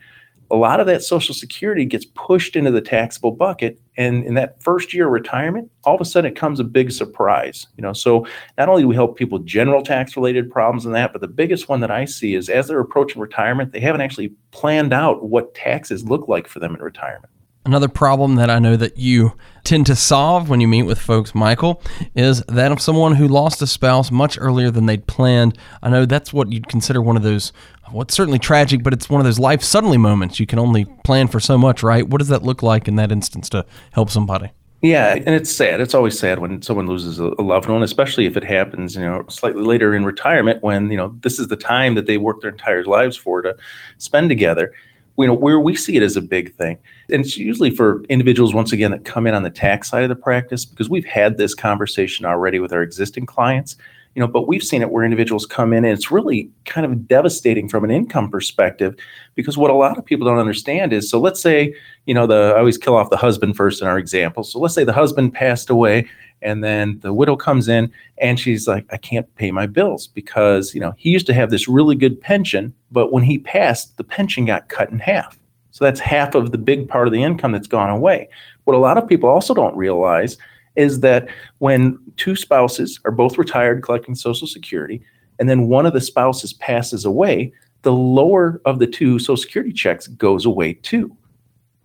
a 0.51 0.55
lot 0.55 0.79
of 0.79 0.85
that 0.85 1.01
Social 1.01 1.33
Security 1.33 1.83
gets 1.83 2.05
pushed 2.05 2.55
into 2.55 2.69
the 2.69 2.79
taxable 2.79 3.31
bucket. 3.31 3.79
And 3.97 4.23
in 4.23 4.35
that 4.35 4.61
first 4.61 4.93
year 4.93 5.07
of 5.07 5.11
retirement, 5.11 5.71
all 5.83 5.95
of 5.95 6.01
a 6.01 6.05
sudden 6.05 6.31
it 6.31 6.37
comes 6.37 6.59
a 6.59 6.63
big 6.63 6.91
surprise. 6.91 7.65
You 7.75 7.81
know, 7.81 7.91
so 7.91 8.27
not 8.57 8.69
only 8.69 8.83
do 8.83 8.87
we 8.87 8.93
help 8.93 9.17
people 9.17 9.39
general 9.39 9.81
tax 9.81 10.15
related 10.15 10.51
problems 10.51 10.85
and 10.85 10.93
that, 10.93 11.11
but 11.11 11.21
the 11.21 11.27
biggest 11.27 11.69
one 11.69 11.79
that 11.79 11.89
I 11.89 12.05
see 12.05 12.35
is 12.35 12.49
as 12.49 12.67
they're 12.67 12.79
approaching 12.79 13.19
retirement, 13.19 13.71
they 13.71 13.79
haven't 13.79 14.01
actually 14.01 14.31
planned 14.51 14.93
out 14.93 15.27
what 15.27 15.55
taxes 15.55 16.03
look 16.03 16.27
like 16.27 16.47
for 16.47 16.59
them 16.59 16.75
in 16.75 16.81
retirement. 16.81 17.33
Another 17.65 17.87
problem 17.87 18.35
that 18.35 18.49
I 18.49 18.59
know 18.59 18.75
that 18.75 18.97
you 18.97 19.33
tend 19.63 19.85
to 19.85 19.95
solve 19.95 20.49
when 20.49 20.59
you 20.59 20.67
meet 20.67 20.83
with 20.83 20.99
folks, 20.99 21.33
Michael, 21.33 21.81
is 22.13 22.43
that 22.49 22.73
of 22.73 22.81
someone 22.81 23.15
who 23.15 23.27
lost 23.27 23.61
a 23.61 23.67
spouse 23.67 24.11
much 24.11 24.37
earlier 24.37 24.69
than 24.69 24.85
they'd 24.85 25.07
planned. 25.07 25.57
I 25.81 25.89
know 25.89 26.05
that's 26.05 26.33
what 26.33 26.51
you'd 26.51 26.67
consider 26.67 27.01
one 27.01 27.15
of 27.15 27.23
those, 27.23 27.53
what's 27.89 28.13
certainly 28.13 28.39
tragic, 28.39 28.83
but 28.83 28.91
it's 28.91 29.09
one 29.09 29.21
of 29.21 29.25
those 29.25 29.39
life 29.39 29.63
suddenly 29.63 29.97
moments. 29.97 30.41
You 30.41 30.45
can 30.45 30.59
only 30.59 30.83
plan 31.05 31.29
for 31.29 31.39
so 31.39 31.57
much, 31.57 31.83
right? 31.83 32.05
What 32.05 32.19
does 32.19 32.27
that 32.27 32.43
look 32.43 32.63
like 32.63 32.89
in 32.89 32.97
that 32.97 33.13
instance 33.13 33.47
to 33.49 33.65
help 33.91 34.09
somebody? 34.09 34.51
Yeah, 34.81 35.13
and 35.13 35.29
it's 35.29 35.49
sad. 35.49 35.79
It's 35.79 35.93
always 35.93 36.19
sad 36.19 36.39
when 36.39 36.61
someone 36.61 36.87
loses 36.87 37.17
a 37.17 37.27
loved 37.41 37.69
one, 37.69 37.81
especially 37.81 38.25
if 38.25 38.35
it 38.35 38.43
happens, 38.43 38.97
you 38.97 39.01
know, 39.01 39.23
slightly 39.29 39.63
later 39.63 39.95
in 39.95 40.03
retirement 40.03 40.61
when, 40.61 40.91
you 40.91 40.97
know, 40.97 41.15
this 41.21 41.39
is 41.39 41.47
the 41.47 41.55
time 41.55 41.95
that 41.95 42.07
they 42.07 42.17
worked 42.17 42.41
their 42.41 42.51
entire 42.51 42.83
lives 42.83 43.15
for 43.15 43.41
to 43.41 43.55
spend 43.99 44.27
together 44.27 44.73
you 45.17 45.27
know 45.27 45.33
where 45.33 45.59
we 45.59 45.75
see 45.75 45.95
it 45.95 46.03
as 46.03 46.15
a 46.15 46.21
big 46.21 46.55
thing. 46.55 46.77
And 47.09 47.23
it's 47.23 47.37
usually 47.37 47.69
for 47.69 48.03
individuals 48.05 48.53
once 48.53 48.71
again 48.71 48.91
that 48.91 49.05
come 49.05 49.27
in 49.27 49.33
on 49.33 49.43
the 49.43 49.49
tax 49.49 49.89
side 49.89 50.03
of 50.03 50.09
the 50.09 50.15
practice 50.15 50.65
because 50.65 50.89
we've 50.89 51.05
had 51.05 51.37
this 51.37 51.53
conversation 51.53 52.25
already 52.25 52.59
with 52.59 52.73
our 52.73 52.81
existing 52.81 53.25
clients 53.25 53.77
you 54.15 54.19
know 54.19 54.27
but 54.27 54.47
we've 54.47 54.63
seen 54.63 54.81
it 54.81 54.91
where 54.91 55.03
individuals 55.03 55.45
come 55.45 55.73
in 55.73 55.85
and 55.85 55.93
it's 55.93 56.11
really 56.11 56.49
kind 56.65 56.85
of 56.85 57.07
devastating 57.07 57.67
from 57.67 57.83
an 57.83 57.91
income 57.91 58.29
perspective 58.29 58.95
because 59.35 59.57
what 59.57 59.71
a 59.71 59.75
lot 59.75 59.97
of 59.97 60.05
people 60.05 60.27
don't 60.27 60.37
understand 60.37 60.93
is 60.93 61.09
so 61.09 61.19
let's 61.19 61.41
say 61.41 61.73
you 62.05 62.13
know 62.13 62.27
the 62.27 62.53
i 62.55 62.59
always 62.59 62.77
kill 62.77 62.95
off 62.95 63.09
the 63.09 63.17
husband 63.17 63.55
first 63.55 63.81
in 63.81 63.87
our 63.87 63.97
example. 63.97 64.43
So 64.43 64.59
let's 64.59 64.75
say 64.75 64.83
the 64.83 64.93
husband 64.93 65.33
passed 65.33 65.69
away 65.69 66.07
and 66.41 66.63
then 66.63 66.99
the 66.99 67.13
widow 67.13 67.35
comes 67.35 67.67
in 67.67 67.91
and 68.17 68.39
she's 68.39 68.67
like 68.67 68.85
i 68.91 68.97
can't 68.97 69.33
pay 69.35 69.51
my 69.51 69.65
bills 69.65 70.07
because 70.07 70.73
you 70.73 70.81
know 70.81 70.93
he 70.97 71.09
used 71.09 71.27
to 71.27 71.33
have 71.33 71.49
this 71.49 71.67
really 71.67 71.95
good 71.95 72.19
pension 72.19 72.73
but 72.91 73.11
when 73.11 73.23
he 73.23 73.39
passed 73.39 73.97
the 73.97 74.03
pension 74.03 74.45
got 74.45 74.69
cut 74.69 74.89
in 74.89 74.99
half. 74.99 75.37
So 75.71 75.83
that's 75.83 75.99
half 75.99 76.35
of 76.35 76.51
the 76.51 76.59
big 76.59 76.87
part 76.87 77.07
of 77.07 77.13
the 77.13 77.23
income 77.23 77.51
that's 77.51 77.67
gone 77.67 77.89
away. 77.89 78.29
What 78.65 78.75
a 78.75 78.79
lot 78.79 78.99
of 78.99 79.07
people 79.07 79.27
also 79.27 79.55
don't 79.55 79.75
realize 79.75 80.37
is 80.75 81.01
that 81.01 81.27
when 81.59 81.97
two 82.17 82.35
spouses 82.35 82.99
are 83.05 83.11
both 83.11 83.37
retired 83.37 83.83
collecting 83.83 84.15
social 84.15 84.47
security 84.47 85.03
and 85.39 85.49
then 85.49 85.67
one 85.67 85.85
of 85.85 85.93
the 85.93 86.01
spouses 86.01 86.53
passes 86.53 87.05
away 87.05 87.51
the 87.81 87.93
lower 87.93 88.61
of 88.65 88.79
the 88.79 88.87
two 88.87 89.19
social 89.19 89.37
security 89.37 89.73
checks 89.73 90.07
goes 90.07 90.45
away 90.45 90.73
too 90.73 91.15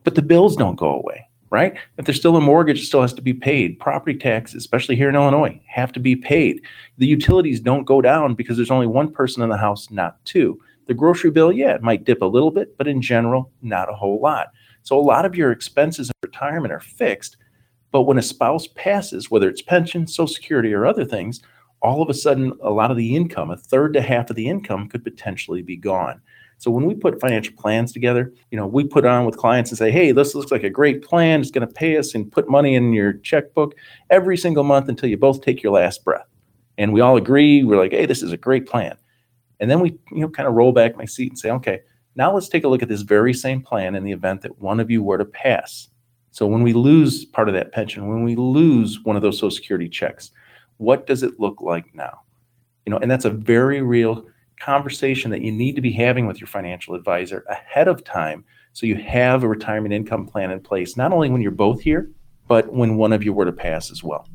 but 0.04 0.14
the 0.14 0.22
bills 0.22 0.56
don't 0.56 0.76
go 0.76 0.92
away 0.92 1.28
right? 1.50 1.76
If 1.96 2.04
there's 2.04 2.18
still 2.18 2.36
a 2.36 2.40
mortgage, 2.40 2.80
it 2.80 2.84
still 2.84 3.02
has 3.02 3.12
to 3.14 3.22
be 3.22 3.32
paid. 3.32 3.78
Property 3.78 4.18
taxes, 4.18 4.56
especially 4.56 4.96
here 4.96 5.08
in 5.08 5.14
Illinois, 5.14 5.60
have 5.66 5.92
to 5.92 6.00
be 6.00 6.16
paid. 6.16 6.62
The 6.98 7.06
utilities 7.06 7.60
don't 7.60 7.84
go 7.84 8.00
down 8.00 8.34
because 8.34 8.56
there's 8.56 8.70
only 8.70 8.86
one 8.86 9.12
person 9.12 9.42
in 9.42 9.48
the 9.48 9.56
house, 9.56 9.90
not 9.90 10.22
two. 10.24 10.60
The 10.86 10.94
grocery 10.94 11.30
bill, 11.30 11.52
yeah, 11.52 11.74
it 11.74 11.82
might 11.82 12.04
dip 12.04 12.22
a 12.22 12.26
little 12.26 12.50
bit, 12.50 12.76
but 12.78 12.88
in 12.88 13.02
general, 13.02 13.50
not 13.62 13.90
a 13.90 13.94
whole 13.94 14.20
lot. 14.20 14.48
So 14.82 14.98
a 14.98 15.00
lot 15.00 15.24
of 15.24 15.34
your 15.34 15.52
expenses 15.52 16.08
in 16.08 16.14
retirement 16.22 16.72
are 16.72 16.80
fixed. 16.80 17.36
But 17.90 18.02
when 18.02 18.18
a 18.18 18.22
spouse 18.22 18.66
passes, 18.66 19.30
whether 19.30 19.48
it's 19.48 19.62
pension, 19.62 20.06
social 20.06 20.34
security, 20.34 20.74
or 20.74 20.86
other 20.86 21.04
things, 21.04 21.40
all 21.80 22.02
of 22.02 22.10
a 22.10 22.14
sudden, 22.14 22.52
a 22.60 22.70
lot 22.70 22.90
of 22.90 22.96
the 22.96 23.14
income, 23.16 23.50
a 23.50 23.56
third 23.56 23.94
to 23.94 24.02
half 24.02 24.30
of 24.30 24.36
the 24.36 24.48
income, 24.48 24.88
could 24.88 25.04
potentially 25.04 25.62
be 25.62 25.76
gone. 25.76 26.20
So 26.58 26.72
when 26.72 26.86
we 26.86 26.94
put 26.94 27.20
financial 27.20 27.54
plans 27.56 27.92
together, 27.92 28.32
you 28.50 28.58
know, 28.58 28.66
we 28.66 28.82
put 28.82 29.06
on 29.06 29.24
with 29.24 29.36
clients 29.36 29.70
and 29.70 29.78
say, 29.78 29.92
"Hey, 29.92 30.10
this 30.10 30.34
looks 30.34 30.50
like 30.50 30.64
a 30.64 30.70
great 30.70 31.02
plan. 31.02 31.40
It's 31.40 31.52
going 31.52 31.66
to 31.66 31.72
pay 31.72 31.96
us 31.96 32.16
and 32.16 32.30
put 32.30 32.50
money 32.50 32.74
in 32.74 32.92
your 32.92 33.12
checkbook 33.12 33.76
every 34.10 34.36
single 34.36 34.64
month 34.64 34.88
until 34.88 35.08
you 35.08 35.16
both 35.16 35.40
take 35.40 35.62
your 35.62 35.72
last 35.72 36.04
breath." 36.04 36.26
And 36.76 36.92
we 36.92 37.00
all 37.00 37.16
agree. 37.16 37.62
We're 37.62 37.78
like, 37.78 37.92
"Hey, 37.92 38.06
this 38.06 38.24
is 38.24 38.32
a 38.32 38.36
great 38.36 38.66
plan." 38.66 38.96
And 39.60 39.70
then 39.70 39.78
we, 39.80 39.90
you 40.10 40.20
know, 40.20 40.28
kind 40.28 40.48
of 40.48 40.54
roll 40.54 40.72
back 40.72 40.96
my 40.96 41.04
seat 41.04 41.30
and 41.30 41.38
say, 41.38 41.50
"Okay, 41.50 41.80
now 42.16 42.34
let's 42.34 42.48
take 42.48 42.64
a 42.64 42.68
look 42.68 42.82
at 42.82 42.88
this 42.88 43.02
very 43.02 43.32
same 43.32 43.62
plan 43.62 43.94
in 43.94 44.02
the 44.02 44.12
event 44.12 44.42
that 44.42 44.60
one 44.60 44.80
of 44.80 44.90
you 44.90 45.00
were 45.00 45.18
to 45.18 45.24
pass." 45.24 45.88
So 46.38 46.46
when 46.46 46.62
we 46.62 46.72
lose 46.72 47.24
part 47.24 47.48
of 47.48 47.54
that 47.54 47.72
pension, 47.72 48.06
when 48.06 48.22
we 48.22 48.36
lose 48.36 49.02
one 49.02 49.16
of 49.16 49.22
those 49.22 49.38
social 49.38 49.50
security 49.50 49.88
checks, 49.88 50.30
what 50.76 51.04
does 51.04 51.24
it 51.24 51.40
look 51.40 51.60
like 51.60 51.92
now? 51.96 52.20
You 52.86 52.92
know, 52.92 52.98
and 52.98 53.10
that's 53.10 53.24
a 53.24 53.30
very 53.30 53.82
real 53.82 54.24
conversation 54.60 55.32
that 55.32 55.42
you 55.42 55.50
need 55.50 55.74
to 55.74 55.82
be 55.82 55.90
having 55.90 56.28
with 56.28 56.38
your 56.38 56.46
financial 56.46 56.94
advisor 56.94 57.44
ahead 57.48 57.88
of 57.88 58.04
time 58.04 58.44
so 58.72 58.86
you 58.86 58.94
have 58.94 59.42
a 59.42 59.48
retirement 59.48 59.92
income 59.92 60.28
plan 60.28 60.52
in 60.52 60.60
place, 60.60 60.96
not 60.96 61.12
only 61.12 61.28
when 61.28 61.42
you're 61.42 61.50
both 61.50 61.80
here, 61.80 62.08
but 62.46 62.72
when 62.72 62.96
one 62.96 63.12
of 63.12 63.24
you 63.24 63.32
were 63.32 63.44
to 63.44 63.50
pass 63.50 63.90
as 63.90 64.04
well. 64.04 64.28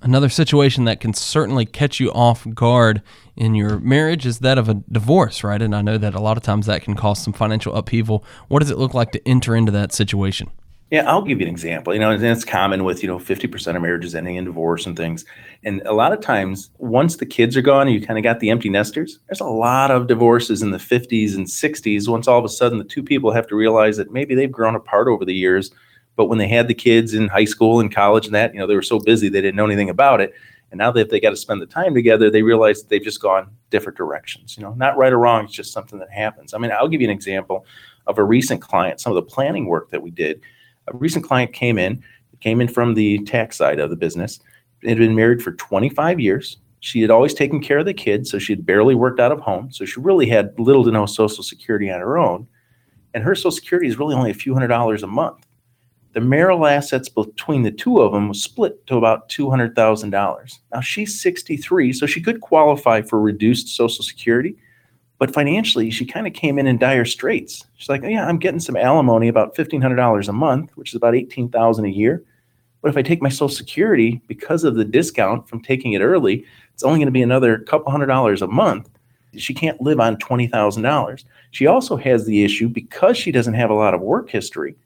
Another 0.00 0.28
situation 0.28 0.84
that 0.84 1.00
can 1.00 1.12
certainly 1.12 1.66
catch 1.66 1.98
you 1.98 2.12
off 2.12 2.46
guard 2.54 3.02
in 3.34 3.56
your 3.56 3.80
marriage 3.80 4.26
is 4.26 4.38
that 4.38 4.58
of 4.58 4.68
a 4.68 4.74
divorce, 4.74 5.42
right? 5.42 5.60
And 5.60 5.74
I 5.74 5.82
know 5.82 5.98
that 5.98 6.14
a 6.14 6.20
lot 6.20 6.36
of 6.36 6.44
times 6.44 6.66
that 6.66 6.82
can 6.82 6.94
cause 6.94 7.20
some 7.20 7.32
financial 7.32 7.74
upheaval. 7.74 8.24
What 8.46 8.60
does 8.60 8.70
it 8.70 8.78
look 8.78 8.94
like 8.94 9.10
to 9.10 9.28
enter 9.28 9.56
into 9.56 9.72
that 9.72 9.90
situation? 9.90 10.52
Yeah, 10.90 11.02
I'll 11.10 11.22
give 11.22 11.38
you 11.40 11.46
an 11.46 11.52
example. 11.52 11.92
You 11.92 12.00
know, 12.00 12.10
and 12.10 12.24
it's 12.24 12.44
common 12.44 12.82
with, 12.82 13.02
you 13.02 13.08
know, 13.08 13.18
50% 13.18 13.76
of 13.76 13.82
marriages 13.82 14.14
ending 14.14 14.36
in 14.36 14.44
divorce 14.44 14.86
and 14.86 14.96
things. 14.96 15.26
And 15.62 15.82
a 15.84 15.92
lot 15.92 16.14
of 16.14 16.20
times, 16.20 16.70
once 16.78 17.16
the 17.16 17.26
kids 17.26 17.56
are 17.58 17.62
gone 17.62 17.88
you 17.88 18.00
kind 18.00 18.18
of 18.18 18.22
got 18.22 18.40
the 18.40 18.48
empty 18.48 18.70
nesters, 18.70 19.18
there's 19.28 19.40
a 19.40 19.44
lot 19.44 19.90
of 19.90 20.06
divorces 20.06 20.62
in 20.62 20.70
the 20.70 20.78
50s 20.78 21.36
and 21.36 21.46
60s. 21.46 22.08
Once 22.08 22.26
all 22.26 22.38
of 22.38 22.44
a 22.44 22.48
sudden 22.48 22.78
the 22.78 22.84
two 22.84 23.02
people 23.02 23.32
have 23.32 23.46
to 23.48 23.56
realize 23.56 23.98
that 23.98 24.12
maybe 24.12 24.34
they've 24.34 24.50
grown 24.50 24.74
apart 24.74 25.08
over 25.08 25.26
the 25.26 25.34
years. 25.34 25.70
But 26.16 26.26
when 26.26 26.38
they 26.38 26.48
had 26.48 26.68
the 26.68 26.74
kids 26.74 27.12
in 27.12 27.28
high 27.28 27.44
school 27.44 27.80
and 27.80 27.94
college 27.94 28.24
and 28.24 28.34
that, 28.34 28.54
you 28.54 28.60
know, 28.60 28.66
they 28.66 28.74
were 28.74 28.82
so 28.82 28.98
busy 28.98 29.28
they 29.28 29.42
didn't 29.42 29.56
know 29.56 29.66
anything 29.66 29.90
about 29.90 30.22
it. 30.22 30.32
And 30.70 30.78
now 30.78 30.90
that 30.92 31.10
they 31.10 31.20
got 31.20 31.30
to 31.30 31.36
spend 31.36 31.60
the 31.60 31.66
time 31.66 31.94
together, 31.94 32.30
they 32.30 32.42
realize 32.42 32.82
they've 32.82 33.02
just 33.02 33.20
gone 33.20 33.50
different 33.70 33.96
directions. 33.96 34.56
You 34.56 34.62
know, 34.62 34.72
not 34.74 34.96
right 34.96 35.12
or 35.12 35.18
wrong, 35.18 35.44
it's 35.44 35.54
just 35.54 35.72
something 35.72 35.98
that 35.98 36.10
happens. 36.10 36.54
I 36.54 36.58
mean, 36.58 36.72
I'll 36.72 36.88
give 36.88 37.00
you 37.00 37.08
an 37.08 37.14
example 37.14 37.66
of 38.06 38.18
a 38.18 38.24
recent 38.24 38.62
client, 38.62 39.00
some 39.00 39.12
of 39.12 39.16
the 39.16 39.22
planning 39.22 39.66
work 39.66 39.90
that 39.90 40.02
we 40.02 40.10
did 40.10 40.40
a 40.92 40.96
recent 40.96 41.24
client 41.24 41.52
came 41.52 41.78
in, 41.78 42.02
came 42.40 42.60
in 42.60 42.68
from 42.68 42.94
the 42.94 43.18
tax 43.24 43.56
side 43.56 43.78
of 43.78 43.90
the 43.90 43.96
business, 43.96 44.40
had 44.84 44.98
been 44.98 45.14
married 45.14 45.42
for 45.42 45.52
25 45.52 46.20
years. 46.20 46.58
She 46.80 47.00
had 47.00 47.10
always 47.10 47.34
taken 47.34 47.60
care 47.60 47.78
of 47.78 47.86
the 47.86 47.94
kids, 47.94 48.30
so 48.30 48.38
she 48.38 48.52
had 48.52 48.64
barely 48.64 48.94
worked 48.94 49.18
out 49.18 49.32
of 49.32 49.40
home. 49.40 49.72
So 49.72 49.84
she 49.84 50.00
really 50.00 50.28
had 50.28 50.58
little 50.58 50.84
to 50.84 50.90
no 50.92 51.06
Social 51.06 51.42
Security 51.42 51.90
on 51.90 52.00
her 52.00 52.16
own. 52.16 52.46
And 53.14 53.24
her 53.24 53.34
Social 53.34 53.50
Security 53.50 53.88
is 53.88 53.98
really 53.98 54.14
only 54.14 54.30
a 54.30 54.34
few 54.34 54.52
hundred 54.52 54.68
dollars 54.68 55.02
a 55.02 55.08
month. 55.08 55.46
The 56.12 56.20
marital 56.20 56.66
assets 56.66 57.08
between 57.08 57.62
the 57.62 57.70
two 57.70 58.00
of 58.00 58.12
them 58.12 58.28
was 58.28 58.42
split 58.42 58.86
to 58.86 58.96
about 58.96 59.28
$200,000. 59.28 60.58
Now 60.72 60.80
she's 60.80 61.20
63, 61.20 61.92
so 61.92 62.06
she 62.06 62.20
could 62.20 62.40
qualify 62.40 63.02
for 63.02 63.20
reduced 63.20 63.68
Social 63.68 64.04
Security 64.04 64.56
but 65.18 65.34
financially, 65.34 65.90
she 65.90 66.06
kind 66.06 66.26
of 66.26 66.32
came 66.32 66.58
in 66.58 66.66
in 66.66 66.78
dire 66.78 67.04
straits. 67.04 67.66
She's 67.76 67.88
like, 67.88 68.04
oh, 68.04 68.08
"Yeah, 68.08 68.26
I'm 68.26 68.38
getting 68.38 68.60
some 68.60 68.76
alimony, 68.76 69.28
about 69.28 69.56
fifteen 69.56 69.82
hundred 69.82 69.96
dollars 69.96 70.28
a 70.28 70.32
month, 70.32 70.70
which 70.76 70.90
is 70.90 70.94
about 70.94 71.16
eighteen 71.16 71.48
thousand 71.48 71.86
a 71.86 71.90
year. 71.90 72.22
But 72.80 72.90
if 72.90 72.96
I 72.96 73.02
take 73.02 73.20
my 73.20 73.28
Social 73.28 73.48
Security, 73.48 74.22
because 74.28 74.62
of 74.62 74.76
the 74.76 74.84
discount 74.84 75.48
from 75.48 75.60
taking 75.60 75.94
it 75.94 76.00
early, 76.00 76.44
it's 76.72 76.84
only 76.84 77.00
going 77.00 77.06
to 77.06 77.12
be 77.12 77.22
another 77.22 77.58
couple 77.58 77.90
hundred 77.90 78.06
dollars 78.06 78.42
a 78.42 78.46
month. 78.46 78.88
She 79.36 79.52
can't 79.54 79.80
live 79.80 79.98
on 79.98 80.18
twenty 80.18 80.46
thousand 80.46 80.84
dollars. 80.84 81.24
She 81.50 81.66
also 81.66 81.96
has 81.96 82.24
the 82.24 82.44
issue 82.44 82.68
because 82.68 83.16
she 83.16 83.32
doesn't 83.32 83.54
have 83.54 83.70
a 83.70 83.74
lot 83.74 83.94
of 83.94 84.00
work 84.00 84.30
history, 84.30 84.76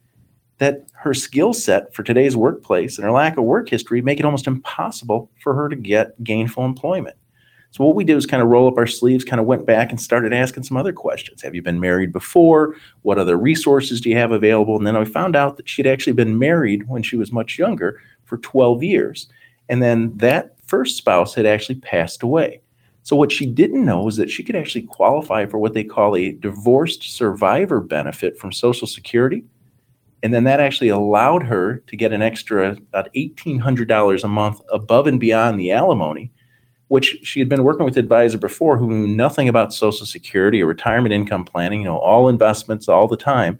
that 0.58 0.86
her 0.94 1.12
skill 1.12 1.52
set 1.52 1.94
for 1.94 2.02
today's 2.02 2.36
workplace 2.36 2.96
and 2.96 3.04
her 3.04 3.12
lack 3.12 3.36
of 3.36 3.44
work 3.44 3.68
history 3.68 4.00
make 4.00 4.18
it 4.18 4.24
almost 4.24 4.46
impossible 4.46 5.30
for 5.42 5.54
her 5.54 5.68
to 5.68 5.76
get 5.76 6.22
gainful 6.24 6.64
employment. 6.64 7.16
So 7.72 7.84
what 7.84 7.96
we 7.96 8.04
did 8.04 8.14
was 8.14 8.26
kind 8.26 8.42
of 8.42 8.50
roll 8.50 8.68
up 8.68 8.76
our 8.76 8.86
sleeves, 8.86 9.24
kind 9.24 9.40
of 9.40 9.46
went 9.46 9.64
back 9.64 9.90
and 9.90 10.00
started 10.00 10.34
asking 10.34 10.64
some 10.64 10.76
other 10.76 10.92
questions. 10.92 11.40
Have 11.40 11.54
you 11.54 11.62
been 11.62 11.80
married 11.80 12.12
before? 12.12 12.76
What 13.00 13.18
other 13.18 13.38
resources 13.38 13.98
do 13.98 14.10
you 14.10 14.16
have 14.16 14.30
available? 14.30 14.76
And 14.76 14.86
then 14.86 14.94
I 14.94 15.06
found 15.06 15.34
out 15.34 15.56
that 15.56 15.70
she'd 15.70 15.86
actually 15.86 16.12
been 16.12 16.38
married 16.38 16.86
when 16.86 17.02
she 17.02 17.16
was 17.16 17.32
much 17.32 17.58
younger 17.58 17.98
for 18.24 18.36
12 18.36 18.82
years. 18.82 19.26
And 19.70 19.82
then 19.82 20.14
that 20.18 20.54
first 20.66 20.98
spouse 20.98 21.34
had 21.34 21.46
actually 21.46 21.76
passed 21.76 22.22
away. 22.22 22.60
So 23.04 23.16
what 23.16 23.32
she 23.32 23.46
didn't 23.46 23.86
know 23.86 24.02
was 24.02 24.16
that 24.18 24.30
she 24.30 24.42
could 24.42 24.54
actually 24.54 24.82
qualify 24.82 25.46
for 25.46 25.56
what 25.56 25.72
they 25.72 25.82
call 25.82 26.14
a 26.14 26.32
divorced 26.32 27.16
survivor 27.16 27.80
benefit 27.80 28.38
from 28.38 28.52
Social 28.52 28.86
Security. 28.86 29.44
And 30.22 30.34
then 30.34 30.44
that 30.44 30.60
actually 30.60 30.90
allowed 30.90 31.42
her 31.44 31.78
to 31.86 31.96
get 31.96 32.12
an 32.12 32.20
extra 32.20 32.72
about 32.72 33.12
$1,800 33.14 34.24
a 34.24 34.28
month 34.28 34.60
above 34.70 35.06
and 35.06 35.18
beyond 35.18 35.58
the 35.58 35.72
alimony 35.72 36.30
which 36.88 37.18
she 37.22 37.40
had 37.40 37.48
been 37.48 37.64
working 37.64 37.84
with 37.84 37.96
advisor 37.96 38.38
before 38.38 38.76
who 38.76 38.88
knew 38.88 39.06
nothing 39.06 39.48
about 39.48 39.72
social 39.72 40.06
security 40.06 40.62
or 40.62 40.66
retirement 40.66 41.12
income 41.12 41.44
planning 41.44 41.80
you 41.80 41.86
know 41.86 41.98
all 41.98 42.28
investments 42.28 42.88
all 42.88 43.08
the 43.08 43.16
time 43.16 43.58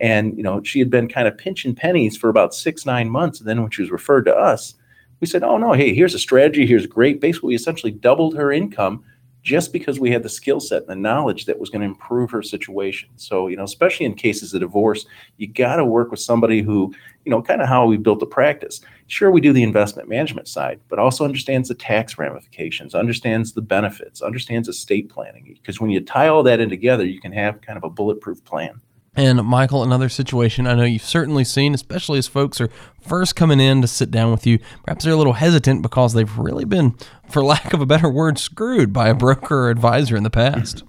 and 0.00 0.36
you 0.36 0.42
know 0.42 0.62
she 0.62 0.78
had 0.78 0.90
been 0.90 1.08
kind 1.08 1.28
of 1.28 1.36
pinching 1.38 1.74
pennies 1.74 2.16
for 2.16 2.28
about 2.28 2.54
six 2.54 2.84
nine 2.84 3.08
months 3.08 3.40
and 3.40 3.48
then 3.48 3.62
when 3.62 3.70
she 3.70 3.82
was 3.82 3.90
referred 3.90 4.24
to 4.24 4.34
us 4.34 4.74
we 5.20 5.26
said 5.26 5.42
oh 5.42 5.56
no 5.56 5.72
hey 5.72 5.94
here's 5.94 6.14
a 6.14 6.18
strategy 6.18 6.66
here's 6.66 6.86
great 6.86 7.20
basically 7.20 7.48
we 7.48 7.54
essentially 7.54 7.92
doubled 7.92 8.36
her 8.36 8.52
income 8.52 9.04
just 9.42 9.72
because 9.72 9.98
we 9.98 10.10
had 10.10 10.22
the 10.22 10.28
skill 10.28 10.60
set 10.60 10.82
and 10.82 10.88
the 10.88 10.96
knowledge 10.96 11.46
that 11.46 11.58
was 11.58 11.68
going 11.68 11.80
to 11.80 11.86
improve 11.86 12.30
her 12.30 12.42
situation. 12.42 13.08
So, 13.16 13.48
you 13.48 13.56
know, 13.56 13.64
especially 13.64 14.06
in 14.06 14.14
cases 14.14 14.54
of 14.54 14.60
divorce, 14.60 15.04
you 15.36 15.48
got 15.48 15.76
to 15.76 15.84
work 15.84 16.10
with 16.10 16.20
somebody 16.20 16.62
who, 16.62 16.94
you 17.24 17.30
know, 17.30 17.42
kind 17.42 17.60
of 17.60 17.68
how 17.68 17.86
we 17.86 17.96
built 17.96 18.20
the 18.20 18.26
practice. 18.26 18.80
Sure, 19.12 19.30
we 19.30 19.42
do 19.42 19.52
the 19.52 19.62
investment 19.62 20.08
management 20.08 20.48
side, 20.48 20.80
but 20.88 20.98
also 20.98 21.22
understands 21.22 21.68
the 21.68 21.74
tax 21.74 22.16
ramifications, 22.16 22.94
understands 22.94 23.52
the 23.52 23.60
benefits, 23.60 24.22
understands 24.22 24.68
estate 24.68 25.10
planning. 25.10 25.54
Because 25.60 25.82
when 25.82 25.90
you 25.90 26.00
tie 26.00 26.28
all 26.28 26.42
that 26.44 26.60
in 26.60 26.70
together, 26.70 27.04
you 27.04 27.20
can 27.20 27.30
have 27.32 27.60
kind 27.60 27.76
of 27.76 27.84
a 27.84 27.90
bulletproof 27.90 28.42
plan. 28.46 28.80
And 29.14 29.44
Michael, 29.44 29.82
another 29.82 30.08
situation 30.08 30.66
I 30.66 30.72
know 30.76 30.84
you've 30.84 31.02
certainly 31.02 31.44
seen, 31.44 31.74
especially 31.74 32.20
as 32.20 32.26
folks 32.26 32.58
are 32.58 32.70
first 33.02 33.36
coming 33.36 33.60
in 33.60 33.82
to 33.82 33.86
sit 33.86 34.10
down 34.10 34.30
with 34.30 34.46
you. 34.46 34.58
Perhaps 34.86 35.04
they're 35.04 35.12
a 35.12 35.16
little 35.16 35.34
hesitant 35.34 35.82
because 35.82 36.14
they've 36.14 36.38
really 36.38 36.64
been, 36.64 36.96
for 37.28 37.44
lack 37.44 37.74
of 37.74 37.82
a 37.82 37.86
better 37.86 38.08
word, 38.08 38.38
screwed 38.38 38.94
by 38.94 39.10
a 39.10 39.14
broker 39.14 39.66
or 39.66 39.70
advisor 39.70 40.16
in 40.16 40.22
the 40.22 40.30
past. 40.30 40.84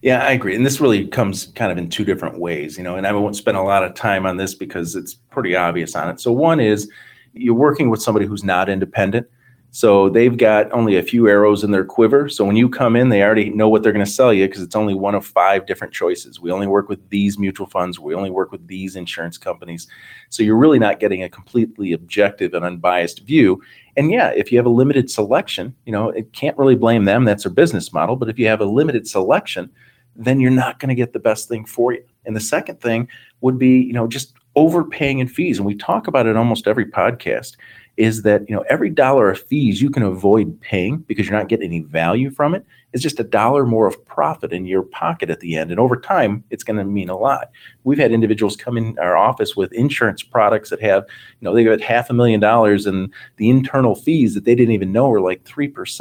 Yeah, 0.00 0.24
I 0.24 0.32
agree. 0.32 0.56
And 0.56 0.64
this 0.64 0.80
really 0.80 1.06
comes 1.08 1.52
kind 1.54 1.70
of 1.70 1.76
in 1.76 1.90
two 1.90 2.06
different 2.06 2.38
ways, 2.38 2.78
you 2.78 2.84
know, 2.84 2.96
and 2.96 3.06
I 3.06 3.12
won't 3.12 3.36
spend 3.36 3.58
a 3.58 3.62
lot 3.62 3.84
of 3.84 3.92
time 3.92 4.24
on 4.24 4.38
this 4.38 4.54
because 4.54 4.96
it's 4.96 5.12
pretty 5.12 5.54
obvious 5.54 5.94
on 5.94 6.08
it. 6.08 6.20
So, 6.20 6.32
one 6.32 6.58
is 6.58 6.90
you're 7.36 7.54
working 7.54 7.90
with 7.90 8.02
somebody 8.02 8.26
who's 8.26 8.44
not 8.44 8.68
independent. 8.68 9.26
So 9.70 10.08
they've 10.08 10.36
got 10.36 10.72
only 10.72 10.96
a 10.96 11.02
few 11.02 11.28
arrows 11.28 11.62
in 11.62 11.70
their 11.70 11.84
quiver. 11.84 12.30
So 12.30 12.46
when 12.46 12.56
you 12.56 12.66
come 12.66 12.96
in, 12.96 13.10
they 13.10 13.22
already 13.22 13.50
know 13.50 13.68
what 13.68 13.82
they're 13.82 13.92
going 13.92 14.04
to 14.04 14.10
sell 14.10 14.32
you 14.32 14.46
because 14.46 14.62
it's 14.62 14.76
only 14.76 14.94
one 14.94 15.14
of 15.14 15.26
five 15.26 15.66
different 15.66 15.92
choices. 15.92 16.40
We 16.40 16.50
only 16.50 16.66
work 16.66 16.88
with 16.88 17.10
these 17.10 17.38
mutual 17.38 17.66
funds. 17.66 18.00
We 18.00 18.14
only 18.14 18.30
work 18.30 18.52
with 18.52 18.66
these 18.68 18.96
insurance 18.96 19.36
companies. 19.36 19.86
So 20.30 20.42
you're 20.42 20.56
really 20.56 20.78
not 20.78 20.98
getting 20.98 21.22
a 21.22 21.28
completely 21.28 21.92
objective 21.92 22.54
and 22.54 22.64
unbiased 22.64 23.24
view. 23.24 23.60
And 23.98 24.10
yeah, 24.10 24.30
if 24.30 24.50
you 24.50 24.56
have 24.56 24.64
a 24.66 24.70
limited 24.70 25.10
selection, 25.10 25.74
you 25.84 25.92
know, 25.92 26.08
it 26.08 26.32
can't 26.32 26.56
really 26.56 26.76
blame 26.76 27.04
them. 27.04 27.24
That's 27.24 27.42
their 27.42 27.52
business 27.52 27.92
model. 27.92 28.16
But 28.16 28.30
if 28.30 28.38
you 28.38 28.46
have 28.46 28.62
a 28.62 28.66
limited 28.66 29.06
selection, 29.06 29.70
then 30.14 30.40
you're 30.40 30.50
not 30.50 30.78
going 30.78 30.88
to 30.88 30.94
get 30.94 31.12
the 31.12 31.18
best 31.18 31.48
thing 31.48 31.66
for 31.66 31.92
you. 31.92 32.02
And 32.24 32.34
the 32.34 32.40
second 32.40 32.80
thing 32.80 33.08
would 33.42 33.58
be, 33.58 33.78
you 33.80 33.92
know, 33.92 34.06
just 34.06 34.32
overpaying 34.56 35.18
in 35.18 35.28
fees. 35.28 35.58
And 35.58 35.66
we 35.66 35.76
talk 35.76 36.06
about 36.06 36.26
it 36.26 36.36
almost 36.36 36.66
every 36.66 36.86
podcast 36.86 37.56
is 37.96 38.22
that 38.22 38.48
you 38.48 38.54
know 38.54 38.64
every 38.68 38.90
dollar 38.90 39.30
of 39.30 39.40
fees 39.40 39.80
you 39.80 39.90
can 39.90 40.02
avoid 40.02 40.60
paying 40.60 40.98
because 40.98 41.26
you're 41.26 41.38
not 41.38 41.48
getting 41.48 41.66
any 41.66 41.80
value 41.80 42.30
from 42.30 42.54
it 42.54 42.64
is 42.92 43.02
just 43.02 43.20
a 43.20 43.24
dollar 43.24 43.64
more 43.64 43.86
of 43.86 44.04
profit 44.04 44.52
in 44.52 44.66
your 44.66 44.82
pocket 44.82 45.30
at 45.30 45.40
the 45.40 45.56
end 45.56 45.70
and 45.70 45.80
over 45.80 45.96
time 45.96 46.44
it's 46.50 46.64
going 46.64 46.76
to 46.76 46.84
mean 46.84 47.08
a 47.08 47.16
lot. 47.16 47.50
We've 47.84 47.98
had 47.98 48.12
individuals 48.12 48.56
come 48.56 48.76
in 48.76 48.98
our 48.98 49.16
office 49.16 49.56
with 49.56 49.72
insurance 49.72 50.22
products 50.22 50.70
that 50.70 50.82
have 50.82 51.04
you 51.40 51.44
know 51.44 51.54
they 51.54 51.64
got 51.64 51.80
half 51.80 52.10
a 52.10 52.14
million 52.14 52.40
dollars 52.40 52.86
and 52.86 53.12
the 53.36 53.48
internal 53.48 53.94
fees 53.94 54.34
that 54.34 54.44
they 54.44 54.54
didn't 54.54 54.74
even 54.74 54.92
know 54.92 55.08
were 55.08 55.20
like 55.20 55.44
3% 55.44 56.00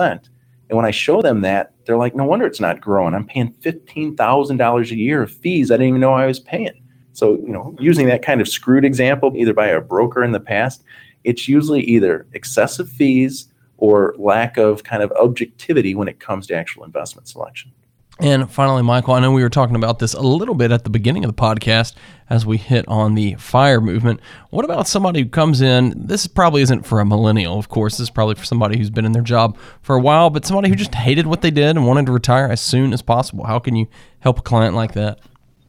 and 0.70 0.76
when 0.76 0.86
i 0.86 0.92
show 0.92 1.22
them 1.22 1.42
that 1.42 1.74
they're 1.86 1.98
like 1.98 2.16
no 2.16 2.26
wonder 2.26 2.46
it's 2.46 2.60
not 2.60 2.82
growing. 2.82 3.14
I'm 3.14 3.26
paying 3.26 3.54
$15000 3.62 4.92
a 4.92 4.96
year 4.96 5.22
of 5.22 5.32
fees 5.32 5.72
i 5.72 5.76
didn't 5.76 5.90
even 5.90 6.02
know 6.02 6.14
i 6.14 6.26
was 6.26 6.40
paying 6.40 6.82
so, 7.16 7.36
you 7.36 7.54
know, 7.54 7.74
using 7.80 8.08
that 8.08 8.22
kind 8.22 8.42
of 8.42 8.48
screwed 8.48 8.84
example, 8.84 9.32
either 9.36 9.54
by 9.54 9.68
a 9.68 9.80
broker 9.80 10.22
in 10.22 10.34
the 10.34 10.40
past, 10.40 10.84
it's 11.24 11.48
usually 11.48 11.82
either 11.82 12.28
excessive 12.34 12.90
fees 12.90 13.48
or 13.78 14.14
lack 14.18 14.58
of 14.58 14.84
kind 14.84 15.02
of 15.02 15.12
objectivity 15.14 15.96
when 15.96 16.10
it 16.10 16.20
comes 16.20 16.46
to 16.48 16.56
actual 16.56 16.84
investment 16.84 17.28
selection. 17.28 17.72
And 18.20 18.50
finally, 18.50 18.82
Michael, 18.82 19.14
I 19.14 19.20
know 19.20 19.32
we 19.32 19.44
were 19.44 19.50
talking 19.50 19.78
about 19.78 20.00
this 20.00 20.14
a 20.14 20.22
little 20.22 20.56
bit 20.56 20.72
at 20.72 20.84
the 20.84 20.90
beginning 20.90 21.26
of 21.26 21.34
the 21.34 21.42
podcast 21.42 21.94
as 22.30 22.46
we 22.46 22.58
hit 22.58 22.86
on 22.88 23.16
the 23.16 23.36
fire 23.36 23.80
movement. 23.80 24.20
What 24.50 24.66
about 24.66 24.88
somebody 24.88 25.22
who 25.22 25.30
comes 25.30 25.62
in? 25.62 25.94
This 25.96 26.28
probably 26.28 26.62
isn't 26.62 26.86
for 26.86 27.00
a 27.00 27.06
millennial, 27.06 27.58
of 27.58 27.70
course. 27.70 27.94
This 27.94 28.08
is 28.08 28.10
probably 28.10 28.36
for 28.36 28.46
somebody 28.46 28.78
who's 28.78 28.90
been 28.90 29.06
in 29.06 29.12
their 29.14 29.22
job 29.22 29.58
for 29.82 29.96
a 29.96 30.02
while, 30.02 30.30
but 30.30 30.46
somebody 30.46 30.70
who 30.70 30.76
just 30.76 30.96
hated 30.96 31.28
what 31.28 31.42
they 31.42 31.52
did 31.52 31.76
and 31.76 31.88
wanted 31.88 32.06
to 32.06 32.14
retire 32.14 32.48
as 32.48 32.62
soon 32.62 32.94
as 32.94 33.02
possible. 33.02 33.46
How 33.46 33.60
can 33.60 33.76
you 33.76 33.88
help 34.20 34.40
a 34.40 34.44
client 34.44 34.76
like 34.76 34.94
that? 34.94 35.20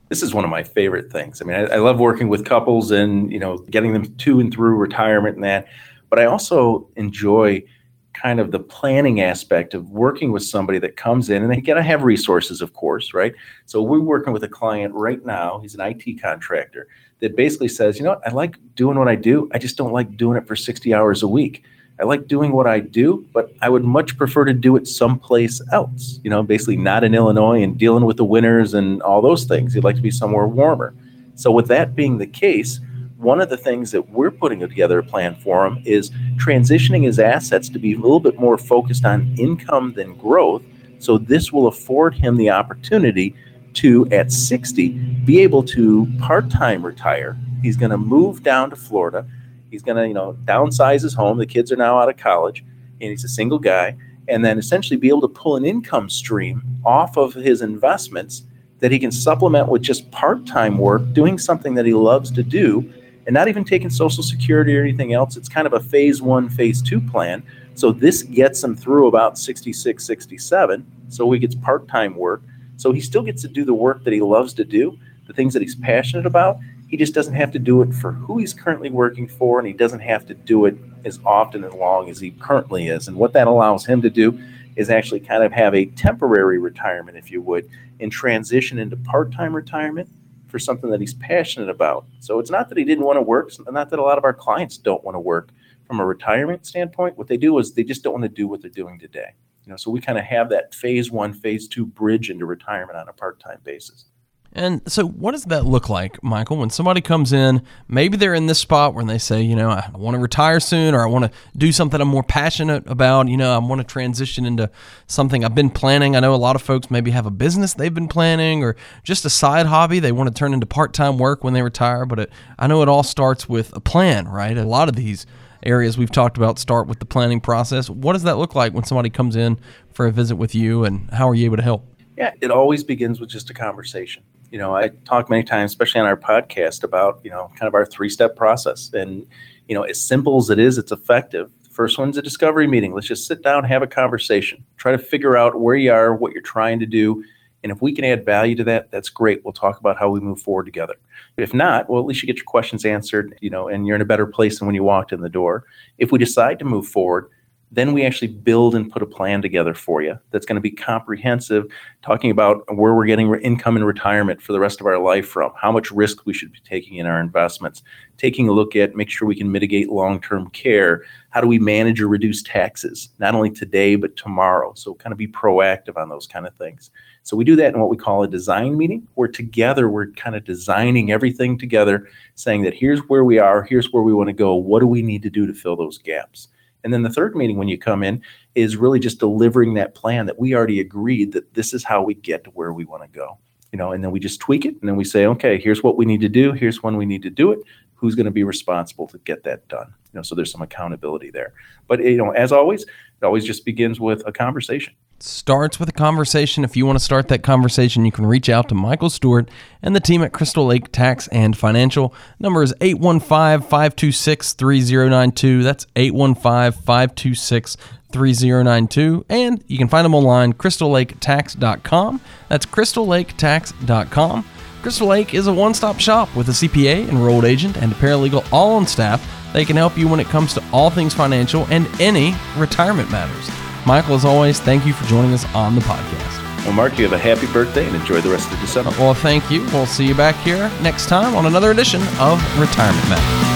This 0.08 0.22
is 0.22 0.32
one 0.32 0.44
of 0.44 0.50
my 0.50 0.62
favorite 0.62 1.10
things. 1.10 1.42
I 1.42 1.44
mean, 1.44 1.56
I, 1.56 1.64
I, 1.64 1.76
love 1.76 1.98
working 1.98 2.28
with 2.28 2.44
couples 2.44 2.90
and 2.90 3.32
you 3.32 3.38
know 3.38 3.58
getting 3.58 3.92
them 3.92 4.14
to 4.16 4.40
and 4.40 4.52
through 4.52 4.76
retirement 4.76 5.36
and 5.36 5.44
that, 5.44 5.66
but 6.10 6.18
I 6.18 6.26
also 6.26 6.88
enjoy 6.96 7.64
kind 8.12 8.40
of 8.40 8.50
the 8.50 8.58
planning 8.58 9.20
aspect 9.20 9.74
of 9.74 9.90
working 9.90 10.32
with 10.32 10.42
somebody 10.42 10.78
that 10.78 10.96
comes 10.96 11.28
in 11.28 11.42
and 11.42 11.52
they 11.52 11.60
gotta 11.60 11.82
have 11.82 12.02
resources, 12.02 12.62
of 12.62 12.72
course, 12.72 13.12
right? 13.12 13.34
So 13.66 13.82
we're 13.82 14.00
working 14.00 14.32
with 14.32 14.42
a 14.42 14.48
client 14.48 14.94
right 14.94 15.24
now. 15.24 15.58
He's 15.58 15.74
an 15.74 15.80
IT 15.80 16.22
contractor 16.22 16.88
that 17.20 17.36
basically 17.36 17.68
says, 17.68 17.98
you 17.98 18.04
know 18.04 18.10
what, 18.10 18.26
I 18.26 18.30
like 18.30 18.56
doing 18.74 18.98
what 18.98 19.08
I 19.08 19.16
do. 19.16 19.48
I 19.52 19.58
just 19.58 19.76
don't 19.76 19.92
like 19.92 20.16
doing 20.16 20.38
it 20.38 20.46
for 20.46 20.56
60 20.56 20.94
hours 20.94 21.22
a 21.22 21.28
week. 21.28 21.64
I 21.98 22.04
like 22.04 22.26
doing 22.26 22.52
what 22.52 22.66
I 22.66 22.80
do, 22.80 23.26
but 23.32 23.52
I 23.62 23.70
would 23.70 23.84
much 23.84 24.18
prefer 24.18 24.44
to 24.44 24.52
do 24.52 24.76
it 24.76 24.86
someplace 24.86 25.62
else. 25.72 26.20
You 26.22 26.30
know, 26.30 26.42
basically 26.42 26.76
not 26.76 27.04
in 27.04 27.14
Illinois 27.14 27.62
and 27.62 27.78
dealing 27.78 28.04
with 28.04 28.18
the 28.18 28.24
winters 28.24 28.74
and 28.74 29.00
all 29.02 29.22
those 29.22 29.44
things. 29.44 29.72
He'd 29.72 29.84
like 29.84 29.96
to 29.96 30.02
be 30.02 30.10
somewhere 30.10 30.46
warmer. 30.46 30.94
So, 31.36 31.50
with 31.50 31.68
that 31.68 31.94
being 31.94 32.18
the 32.18 32.26
case, 32.26 32.80
one 33.16 33.40
of 33.40 33.48
the 33.48 33.56
things 33.56 33.92
that 33.92 34.10
we're 34.10 34.30
putting 34.30 34.60
together 34.60 34.98
a 34.98 35.02
plan 35.02 35.36
for 35.36 35.66
him 35.66 35.82
is 35.86 36.10
transitioning 36.36 37.04
his 37.04 37.18
assets 37.18 37.70
to 37.70 37.78
be 37.78 37.94
a 37.94 37.98
little 37.98 38.20
bit 38.20 38.38
more 38.38 38.58
focused 38.58 39.06
on 39.06 39.34
income 39.38 39.94
than 39.94 40.14
growth. 40.16 40.62
So, 40.98 41.16
this 41.16 41.50
will 41.50 41.66
afford 41.66 42.14
him 42.14 42.36
the 42.36 42.50
opportunity 42.50 43.34
to, 43.74 44.06
at 44.10 44.32
60, 44.32 44.88
be 45.24 45.40
able 45.40 45.62
to 45.62 46.06
part 46.18 46.50
time 46.50 46.84
retire. 46.84 47.38
He's 47.62 47.76
going 47.76 47.90
to 47.90 47.98
move 47.98 48.42
down 48.42 48.70
to 48.70 48.76
Florida 48.76 49.26
He's 49.70 49.82
going 49.82 49.96
to, 49.96 50.06
you 50.06 50.14
know, 50.14 50.36
downsize 50.44 51.02
his 51.02 51.14
home. 51.14 51.38
The 51.38 51.46
kids 51.46 51.72
are 51.72 51.76
now 51.76 51.98
out 51.98 52.08
of 52.08 52.16
college, 52.16 52.64
and 53.00 53.10
he's 53.10 53.24
a 53.24 53.28
single 53.28 53.58
guy. 53.58 53.96
And 54.28 54.44
then 54.44 54.58
essentially 54.58 54.96
be 54.96 55.08
able 55.08 55.20
to 55.22 55.28
pull 55.28 55.56
an 55.56 55.64
income 55.64 56.10
stream 56.10 56.62
off 56.84 57.16
of 57.16 57.34
his 57.34 57.62
investments 57.62 58.42
that 58.80 58.90
he 58.90 58.98
can 58.98 59.12
supplement 59.12 59.68
with 59.68 59.82
just 59.82 60.10
part-time 60.10 60.78
work, 60.78 61.12
doing 61.12 61.38
something 61.38 61.74
that 61.74 61.86
he 61.86 61.94
loves 61.94 62.30
to 62.32 62.42
do, 62.42 62.92
and 63.26 63.34
not 63.34 63.48
even 63.48 63.64
taking 63.64 63.90
Social 63.90 64.22
Security 64.22 64.76
or 64.76 64.82
anything 64.82 65.12
else. 65.12 65.36
It's 65.36 65.48
kind 65.48 65.66
of 65.66 65.72
a 65.72 65.80
phase 65.80 66.20
one, 66.20 66.48
phase 66.48 66.82
two 66.82 67.00
plan. 67.00 67.42
So 67.74 67.92
this 67.92 68.22
gets 68.22 68.62
him 68.62 68.76
through 68.76 69.06
about 69.06 69.38
66, 69.38 70.04
67. 70.04 70.86
So 71.08 71.30
he 71.30 71.38
gets 71.38 71.54
part-time 71.54 72.16
work. 72.16 72.42
So 72.76 72.92
he 72.92 73.00
still 73.00 73.22
gets 73.22 73.42
to 73.42 73.48
do 73.48 73.64
the 73.64 73.74
work 73.74 74.04
that 74.04 74.12
he 74.12 74.20
loves 74.20 74.52
to 74.54 74.64
do, 74.64 74.98
the 75.26 75.32
things 75.32 75.52
that 75.54 75.62
he's 75.62 75.74
passionate 75.74 76.26
about, 76.26 76.58
he 76.88 76.96
just 76.96 77.14
doesn't 77.14 77.34
have 77.34 77.52
to 77.52 77.58
do 77.58 77.82
it 77.82 77.92
for 77.92 78.12
who 78.12 78.38
he's 78.38 78.54
currently 78.54 78.90
working 78.90 79.26
for, 79.26 79.58
and 79.58 79.66
he 79.66 79.74
doesn't 79.74 80.00
have 80.00 80.26
to 80.26 80.34
do 80.34 80.66
it 80.66 80.76
as 81.04 81.18
often 81.24 81.64
and 81.64 81.74
long 81.74 82.08
as 82.08 82.20
he 82.20 82.30
currently 82.32 82.88
is. 82.88 83.08
And 83.08 83.16
what 83.16 83.32
that 83.32 83.46
allows 83.46 83.86
him 83.86 84.02
to 84.02 84.10
do 84.10 84.38
is 84.76 84.90
actually 84.90 85.20
kind 85.20 85.42
of 85.42 85.52
have 85.52 85.74
a 85.74 85.86
temporary 85.86 86.58
retirement, 86.58 87.16
if 87.16 87.30
you 87.30 87.40
would, 87.42 87.68
and 87.98 88.12
transition 88.12 88.78
into 88.78 88.96
part 88.96 89.32
time 89.32 89.54
retirement 89.54 90.08
for 90.48 90.58
something 90.58 90.90
that 90.90 91.00
he's 91.00 91.14
passionate 91.14 91.68
about. 91.68 92.06
So 92.20 92.38
it's 92.38 92.50
not 92.50 92.68
that 92.68 92.78
he 92.78 92.84
didn't 92.84 93.04
want 93.04 93.16
to 93.16 93.22
work, 93.22 93.50
not 93.70 93.90
that 93.90 93.98
a 93.98 94.02
lot 94.02 94.18
of 94.18 94.24
our 94.24 94.34
clients 94.34 94.78
don't 94.78 95.02
want 95.02 95.14
to 95.14 95.20
work 95.20 95.50
from 95.86 96.00
a 96.00 96.06
retirement 96.06 96.66
standpoint. 96.66 97.18
What 97.18 97.28
they 97.28 97.36
do 97.36 97.58
is 97.58 97.72
they 97.72 97.84
just 97.84 98.02
don't 98.02 98.12
want 98.12 98.24
to 98.24 98.28
do 98.28 98.46
what 98.46 98.60
they're 98.60 98.70
doing 98.70 98.98
today. 98.98 99.34
You 99.64 99.70
know, 99.70 99.76
so 99.76 99.90
we 99.90 100.00
kind 100.00 100.18
of 100.18 100.24
have 100.24 100.48
that 100.50 100.74
phase 100.74 101.10
one, 101.10 101.32
phase 101.32 101.66
two 101.66 101.86
bridge 101.86 102.30
into 102.30 102.46
retirement 102.46 102.96
on 102.96 103.08
a 103.08 103.12
part 103.12 103.40
time 103.40 103.58
basis. 103.64 104.04
And 104.52 104.80
so, 104.90 105.06
what 105.06 105.32
does 105.32 105.44
that 105.44 105.66
look 105.66 105.90
like, 105.90 106.22
Michael, 106.22 106.56
when 106.56 106.70
somebody 106.70 107.02
comes 107.02 107.32
in? 107.32 107.62
Maybe 107.88 108.16
they're 108.16 108.34
in 108.34 108.46
this 108.46 108.58
spot 108.58 108.94
where 108.94 109.04
they 109.04 109.18
say, 109.18 109.42
you 109.42 109.54
know, 109.54 109.68
I 109.68 109.90
want 109.94 110.14
to 110.14 110.18
retire 110.18 110.60
soon, 110.60 110.94
or 110.94 111.02
I 111.02 111.06
want 111.06 111.26
to 111.26 111.30
do 111.56 111.72
something 111.72 112.00
I'm 112.00 112.08
more 112.08 112.22
passionate 112.22 112.84
about. 112.86 113.28
You 113.28 113.36
know, 113.36 113.54
I 113.54 113.58
want 113.58 113.80
to 113.80 113.86
transition 113.86 114.46
into 114.46 114.70
something 115.06 115.44
I've 115.44 115.54
been 115.54 115.68
planning. 115.68 116.16
I 116.16 116.20
know 116.20 116.34
a 116.34 116.36
lot 116.36 116.56
of 116.56 116.62
folks 116.62 116.90
maybe 116.90 117.10
have 117.10 117.26
a 117.26 117.30
business 117.30 117.74
they've 117.74 117.92
been 117.92 118.08
planning, 118.08 118.64
or 118.64 118.76
just 119.02 119.26
a 119.26 119.30
side 119.30 119.66
hobby 119.66 119.98
they 119.98 120.12
want 120.12 120.28
to 120.28 120.34
turn 120.34 120.54
into 120.54 120.66
part 120.66 120.94
time 120.94 121.18
work 121.18 121.44
when 121.44 121.52
they 121.52 121.62
retire. 121.62 122.06
But 122.06 122.20
it, 122.20 122.32
I 122.58 122.66
know 122.66 122.80
it 122.82 122.88
all 122.88 123.02
starts 123.02 123.48
with 123.48 123.76
a 123.76 123.80
plan, 123.80 124.26
right? 124.26 124.56
A 124.56 124.64
lot 124.64 124.88
of 124.88 124.96
these 124.96 125.26
areas 125.64 125.98
we've 125.98 126.10
talked 126.10 126.38
about 126.38 126.58
start 126.58 126.86
with 126.86 126.98
the 126.98 127.06
planning 127.06 127.40
process. 127.40 127.90
What 127.90 128.14
does 128.14 128.22
that 128.22 128.38
look 128.38 128.54
like 128.54 128.72
when 128.72 128.84
somebody 128.84 129.10
comes 129.10 129.36
in 129.36 129.58
for 129.92 130.06
a 130.06 130.12
visit 130.12 130.36
with 130.36 130.54
you, 130.54 130.84
and 130.84 131.10
how 131.10 131.28
are 131.28 131.34
you 131.34 131.44
able 131.44 131.58
to 131.58 131.62
help? 131.62 131.86
Yeah, 132.16 132.32
it 132.40 132.50
always 132.50 132.82
begins 132.82 133.20
with 133.20 133.28
just 133.28 133.50
a 133.50 133.54
conversation 133.54 134.22
you 134.50 134.58
know, 134.58 134.74
I 134.74 134.88
talk 135.04 135.28
many 135.30 135.42
times, 135.42 135.72
especially 135.72 136.00
on 136.00 136.06
our 136.06 136.16
podcast, 136.16 136.82
about 136.82 137.20
you 137.24 137.30
know, 137.30 137.50
kind 137.56 137.68
of 137.68 137.74
our 137.74 137.86
three-step 137.86 138.36
process, 138.36 138.90
and 138.92 139.26
you 139.68 139.74
know, 139.74 139.82
as 139.82 140.00
simple 140.00 140.38
as 140.38 140.50
it 140.50 140.58
is, 140.58 140.78
it's 140.78 140.92
effective. 140.92 141.50
First 141.70 141.98
one's 141.98 142.16
a 142.16 142.22
discovery 142.22 142.66
meeting. 142.66 142.94
Let's 142.94 143.06
just 143.06 143.26
sit 143.26 143.42
down, 143.42 143.64
have 143.64 143.82
a 143.82 143.86
conversation, 143.86 144.64
try 144.76 144.92
to 144.92 144.98
figure 144.98 145.36
out 145.36 145.60
where 145.60 145.76
you 145.76 145.92
are, 145.92 146.14
what 146.14 146.32
you're 146.32 146.42
trying 146.42 146.78
to 146.80 146.86
do, 146.86 147.22
and 147.62 147.72
if 147.72 147.82
we 147.82 147.92
can 147.92 148.04
add 148.04 148.24
value 148.24 148.54
to 148.54 148.64
that, 148.64 148.92
that's 148.92 149.08
great. 149.08 149.44
We'll 149.44 149.52
talk 149.52 149.80
about 149.80 149.98
how 149.98 150.08
we 150.08 150.20
move 150.20 150.40
forward 150.40 150.66
together. 150.66 150.94
If 151.36 151.52
not, 151.52 151.90
well, 151.90 152.00
at 152.00 152.06
least 152.06 152.22
you 152.22 152.26
get 152.28 152.36
your 152.36 152.44
questions 152.44 152.84
answered, 152.84 153.36
you 153.40 153.50
know, 153.50 153.66
and 153.66 153.86
you're 153.86 153.96
in 153.96 154.02
a 154.02 154.06
better 154.06 154.26
place 154.26 154.58
than 154.58 154.66
when 154.66 154.76
you 154.76 154.84
walked 154.84 155.12
in 155.12 155.20
the 155.20 155.28
door. 155.28 155.64
If 155.98 156.12
we 156.12 156.18
decide 156.20 156.60
to 156.60 156.64
move 156.64 156.86
forward, 156.86 157.28
Then 157.72 157.92
we 157.92 158.04
actually 158.04 158.28
build 158.28 158.76
and 158.76 158.90
put 158.90 159.02
a 159.02 159.06
plan 159.06 159.42
together 159.42 159.74
for 159.74 160.00
you 160.00 160.18
that's 160.30 160.46
going 160.46 160.54
to 160.54 160.60
be 160.60 160.70
comprehensive, 160.70 161.66
talking 162.00 162.30
about 162.30 162.62
where 162.74 162.94
we're 162.94 163.06
getting 163.06 163.34
income 163.40 163.76
and 163.76 163.84
retirement 163.84 164.40
for 164.40 164.52
the 164.52 164.60
rest 164.60 164.80
of 164.80 164.86
our 164.86 164.98
life 164.98 165.26
from, 165.26 165.50
how 165.60 165.72
much 165.72 165.90
risk 165.90 166.24
we 166.26 166.32
should 166.32 166.52
be 166.52 166.60
taking 166.64 166.98
in 166.98 167.06
our 167.06 167.20
investments, 167.20 167.82
taking 168.18 168.48
a 168.48 168.52
look 168.52 168.76
at 168.76 168.94
make 168.94 169.10
sure 169.10 169.26
we 169.26 169.34
can 169.34 169.50
mitigate 169.50 169.90
long-term 169.90 170.48
care, 170.50 171.02
how 171.30 171.40
do 171.40 171.48
we 171.48 171.58
manage 171.58 172.00
or 172.00 172.06
reduce 172.06 172.42
taxes, 172.42 173.10
not 173.18 173.34
only 173.34 173.50
today 173.50 173.96
but 173.96 174.16
tomorrow. 174.16 174.72
So 174.74 174.94
kind 174.94 175.12
of 175.12 175.18
be 175.18 175.28
proactive 175.28 175.96
on 175.96 176.08
those 176.08 176.28
kind 176.28 176.46
of 176.46 176.54
things. 176.54 176.90
So 177.24 177.36
we 177.36 177.44
do 177.44 177.56
that 177.56 177.74
in 177.74 177.80
what 177.80 177.90
we 177.90 177.96
call 177.96 178.22
a 178.22 178.28
design 178.28 178.76
meeting, 178.76 179.08
where 179.14 179.26
together 179.26 179.88
we're 179.88 180.12
kind 180.12 180.36
of 180.36 180.44
designing 180.44 181.10
everything 181.10 181.58
together, 181.58 182.08
saying 182.36 182.62
that 182.62 182.74
here's 182.74 183.00
where 183.08 183.24
we 183.24 183.40
are, 183.40 183.64
here's 183.64 183.92
where 183.92 184.04
we 184.04 184.14
want 184.14 184.28
to 184.28 184.32
go, 184.32 184.54
what 184.54 184.78
do 184.78 184.86
we 184.86 185.02
need 185.02 185.22
to 185.24 185.30
do 185.30 185.48
to 185.48 185.52
fill 185.52 185.74
those 185.74 185.98
gaps. 185.98 186.46
And 186.86 186.94
then 186.94 187.02
the 187.02 187.10
third 187.10 187.34
meeting 187.34 187.56
when 187.56 187.66
you 187.66 187.76
come 187.76 188.04
in 188.04 188.22
is 188.54 188.76
really 188.76 189.00
just 189.00 189.18
delivering 189.18 189.74
that 189.74 189.96
plan 189.96 190.24
that 190.26 190.38
we 190.38 190.54
already 190.54 190.78
agreed 190.78 191.32
that 191.32 191.52
this 191.52 191.74
is 191.74 191.82
how 191.82 192.00
we 192.00 192.14
get 192.14 192.44
to 192.44 192.50
where 192.50 192.72
we 192.72 192.84
want 192.84 193.02
to 193.02 193.08
go. 193.08 193.38
You 193.72 193.76
know, 193.76 193.90
and 193.90 194.04
then 194.04 194.12
we 194.12 194.20
just 194.20 194.38
tweak 194.38 194.64
it 194.64 194.76
and 194.80 194.88
then 194.88 194.94
we 194.94 195.02
say, 195.02 195.26
okay, 195.26 195.58
here's 195.58 195.82
what 195.82 195.96
we 195.96 196.04
need 196.04 196.20
to 196.20 196.28
do, 196.28 196.52
here's 196.52 196.84
when 196.84 196.96
we 196.96 197.04
need 197.04 197.24
to 197.24 197.28
do 197.28 197.50
it, 197.50 197.58
who's 197.96 198.14
going 198.14 198.26
to 198.26 198.30
be 198.30 198.44
responsible 198.44 199.08
to 199.08 199.18
get 199.24 199.42
that 199.42 199.66
done. 199.66 199.92
You 200.12 200.18
know, 200.18 200.22
so 200.22 200.36
there's 200.36 200.52
some 200.52 200.62
accountability 200.62 201.32
there. 201.32 201.54
But 201.88 202.04
you 202.04 202.18
know, 202.18 202.30
as 202.30 202.52
always, 202.52 202.82
it 202.84 203.24
always 203.24 203.44
just 203.44 203.64
begins 203.64 203.98
with 203.98 204.22
a 204.24 204.30
conversation 204.30 204.94
starts 205.22 205.80
with 205.80 205.88
a 205.88 205.92
conversation. 205.92 206.64
If 206.64 206.76
you 206.76 206.86
want 206.86 206.98
to 206.98 207.04
start 207.04 207.28
that 207.28 207.42
conversation, 207.42 208.04
you 208.04 208.12
can 208.12 208.26
reach 208.26 208.48
out 208.48 208.68
to 208.68 208.74
Michael 208.74 209.10
Stewart 209.10 209.50
and 209.82 209.94
the 209.94 210.00
team 210.00 210.22
at 210.22 210.32
Crystal 210.32 210.66
Lake 210.66 210.92
Tax 210.92 211.28
and 211.28 211.56
Financial. 211.56 212.14
Number 212.38 212.62
is 212.62 212.74
815 212.80 213.68
526 213.68 214.52
3092. 214.54 215.62
That's 215.62 215.86
815 215.96 216.82
526 216.82 217.76
3092. 218.12 219.26
And 219.28 219.64
you 219.66 219.78
can 219.78 219.88
find 219.88 220.04
them 220.04 220.14
online, 220.14 220.52
crystallaketax.com. 220.54 222.20
That's 222.48 222.66
crystallaketax.com. 222.66 224.44
Crystal 224.82 225.08
Lake 225.08 225.34
is 225.34 225.46
a 225.46 225.52
one 225.52 225.74
stop 225.74 225.98
shop 225.98 226.34
with 226.36 226.48
a 226.48 226.52
CPA, 226.52 227.08
enrolled 227.08 227.44
agent, 227.44 227.76
and 227.76 227.92
a 227.92 227.94
paralegal 227.96 228.46
all 228.52 228.76
on 228.76 228.86
staff. 228.86 229.52
They 229.52 229.64
can 229.64 229.76
help 229.76 229.98
you 229.98 230.06
when 230.06 230.20
it 230.20 230.26
comes 230.28 230.54
to 230.54 230.62
all 230.72 230.90
things 230.90 231.14
financial 231.14 231.66
and 231.70 231.88
any 232.00 232.34
retirement 232.56 233.10
matters. 233.10 233.65
Michael, 233.86 234.16
as 234.16 234.24
always, 234.24 234.58
thank 234.58 234.84
you 234.84 234.92
for 234.92 235.04
joining 235.06 235.32
us 235.32 235.44
on 235.54 235.76
the 235.76 235.80
podcast. 235.82 236.64
Well, 236.64 236.74
Mark, 236.74 236.98
you 236.98 237.04
have 237.04 237.12
a 237.12 237.18
happy 237.18 237.46
birthday 237.52 237.86
and 237.86 237.94
enjoy 237.94 238.20
the 238.20 238.30
rest 238.30 238.52
of 238.52 238.58
December. 238.58 238.90
Well, 238.98 239.14
thank 239.14 239.48
you. 239.48 239.62
We'll 239.66 239.86
see 239.86 240.04
you 240.04 240.14
back 240.16 240.34
here 240.36 240.68
next 240.82 241.06
time 241.08 241.36
on 241.36 241.46
another 241.46 241.70
edition 241.70 242.02
of 242.18 242.42
Retirement 242.58 243.08
Matters. 243.08 243.55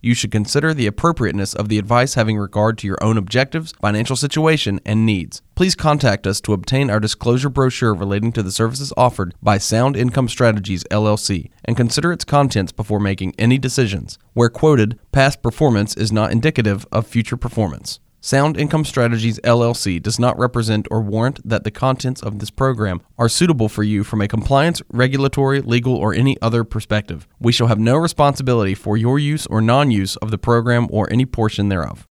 you 0.00 0.14
should 0.14 0.30
consider 0.30 0.72
the 0.72 0.86
appropriateness 0.86 1.54
of 1.54 1.68
the 1.68 1.78
advice 1.78 2.14
having 2.14 2.38
regard 2.38 2.78
to 2.78 2.86
your 2.86 2.98
own 3.02 3.16
objectives, 3.16 3.72
financial 3.80 4.16
situation, 4.16 4.80
and 4.84 5.04
needs. 5.04 5.42
Please 5.54 5.74
contact 5.74 6.26
us 6.26 6.40
to 6.40 6.52
obtain 6.52 6.90
our 6.90 7.00
disclosure 7.00 7.48
brochure 7.48 7.94
relating 7.94 8.32
to 8.32 8.42
the 8.42 8.52
services 8.52 8.92
offered 8.96 9.34
by 9.42 9.58
Sound 9.58 9.96
Income 9.96 10.28
Strategies 10.28 10.84
LLC 10.84 11.50
and 11.64 11.76
consider 11.76 12.12
its 12.12 12.24
contents 12.24 12.72
before 12.72 13.00
making 13.00 13.34
any 13.38 13.58
decisions. 13.58 14.18
Where 14.34 14.48
quoted, 14.48 14.98
past 15.12 15.42
performance 15.42 15.96
is 15.96 16.12
not 16.12 16.32
indicative 16.32 16.86
of 16.92 17.06
future 17.06 17.36
performance. 17.36 18.00
Sound 18.28 18.58
Income 18.58 18.84
Strategies 18.84 19.40
LLC 19.40 20.02
does 20.02 20.18
not 20.18 20.38
represent 20.38 20.86
or 20.90 21.00
warrant 21.00 21.40
that 21.48 21.64
the 21.64 21.70
contents 21.70 22.22
of 22.22 22.40
this 22.40 22.50
program 22.50 23.00
are 23.16 23.26
suitable 23.26 23.70
for 23.70 23.82
you 23.82 24.04
from 24.04 24.20
a 24.20 24.28
compliance, 24.28 24.82
regulatory, 24.92 25.62
legal, 25.62 25.94
or 25.94 26.12
any 26.12 26.36
other 26.42 26.62
perspective. 26.62 27.26
We 27.40 27.52
shall 27.52 27.68
have 27.68 27.78
no 27.78 27.96
responsibility 27.96 28.74
for 28.74 28.98
your 28.98 29.18
use 29.18 29.46
or 29.46 29.62
non 29.62 29.90
use 29.90 30.16
of 30.16 30.30
the 30.30 30.36
program 30.36 30.88
or 30.90 31.10
any 31.10 31.24
portion 31.24 31.70
thereof. 31.70 32.07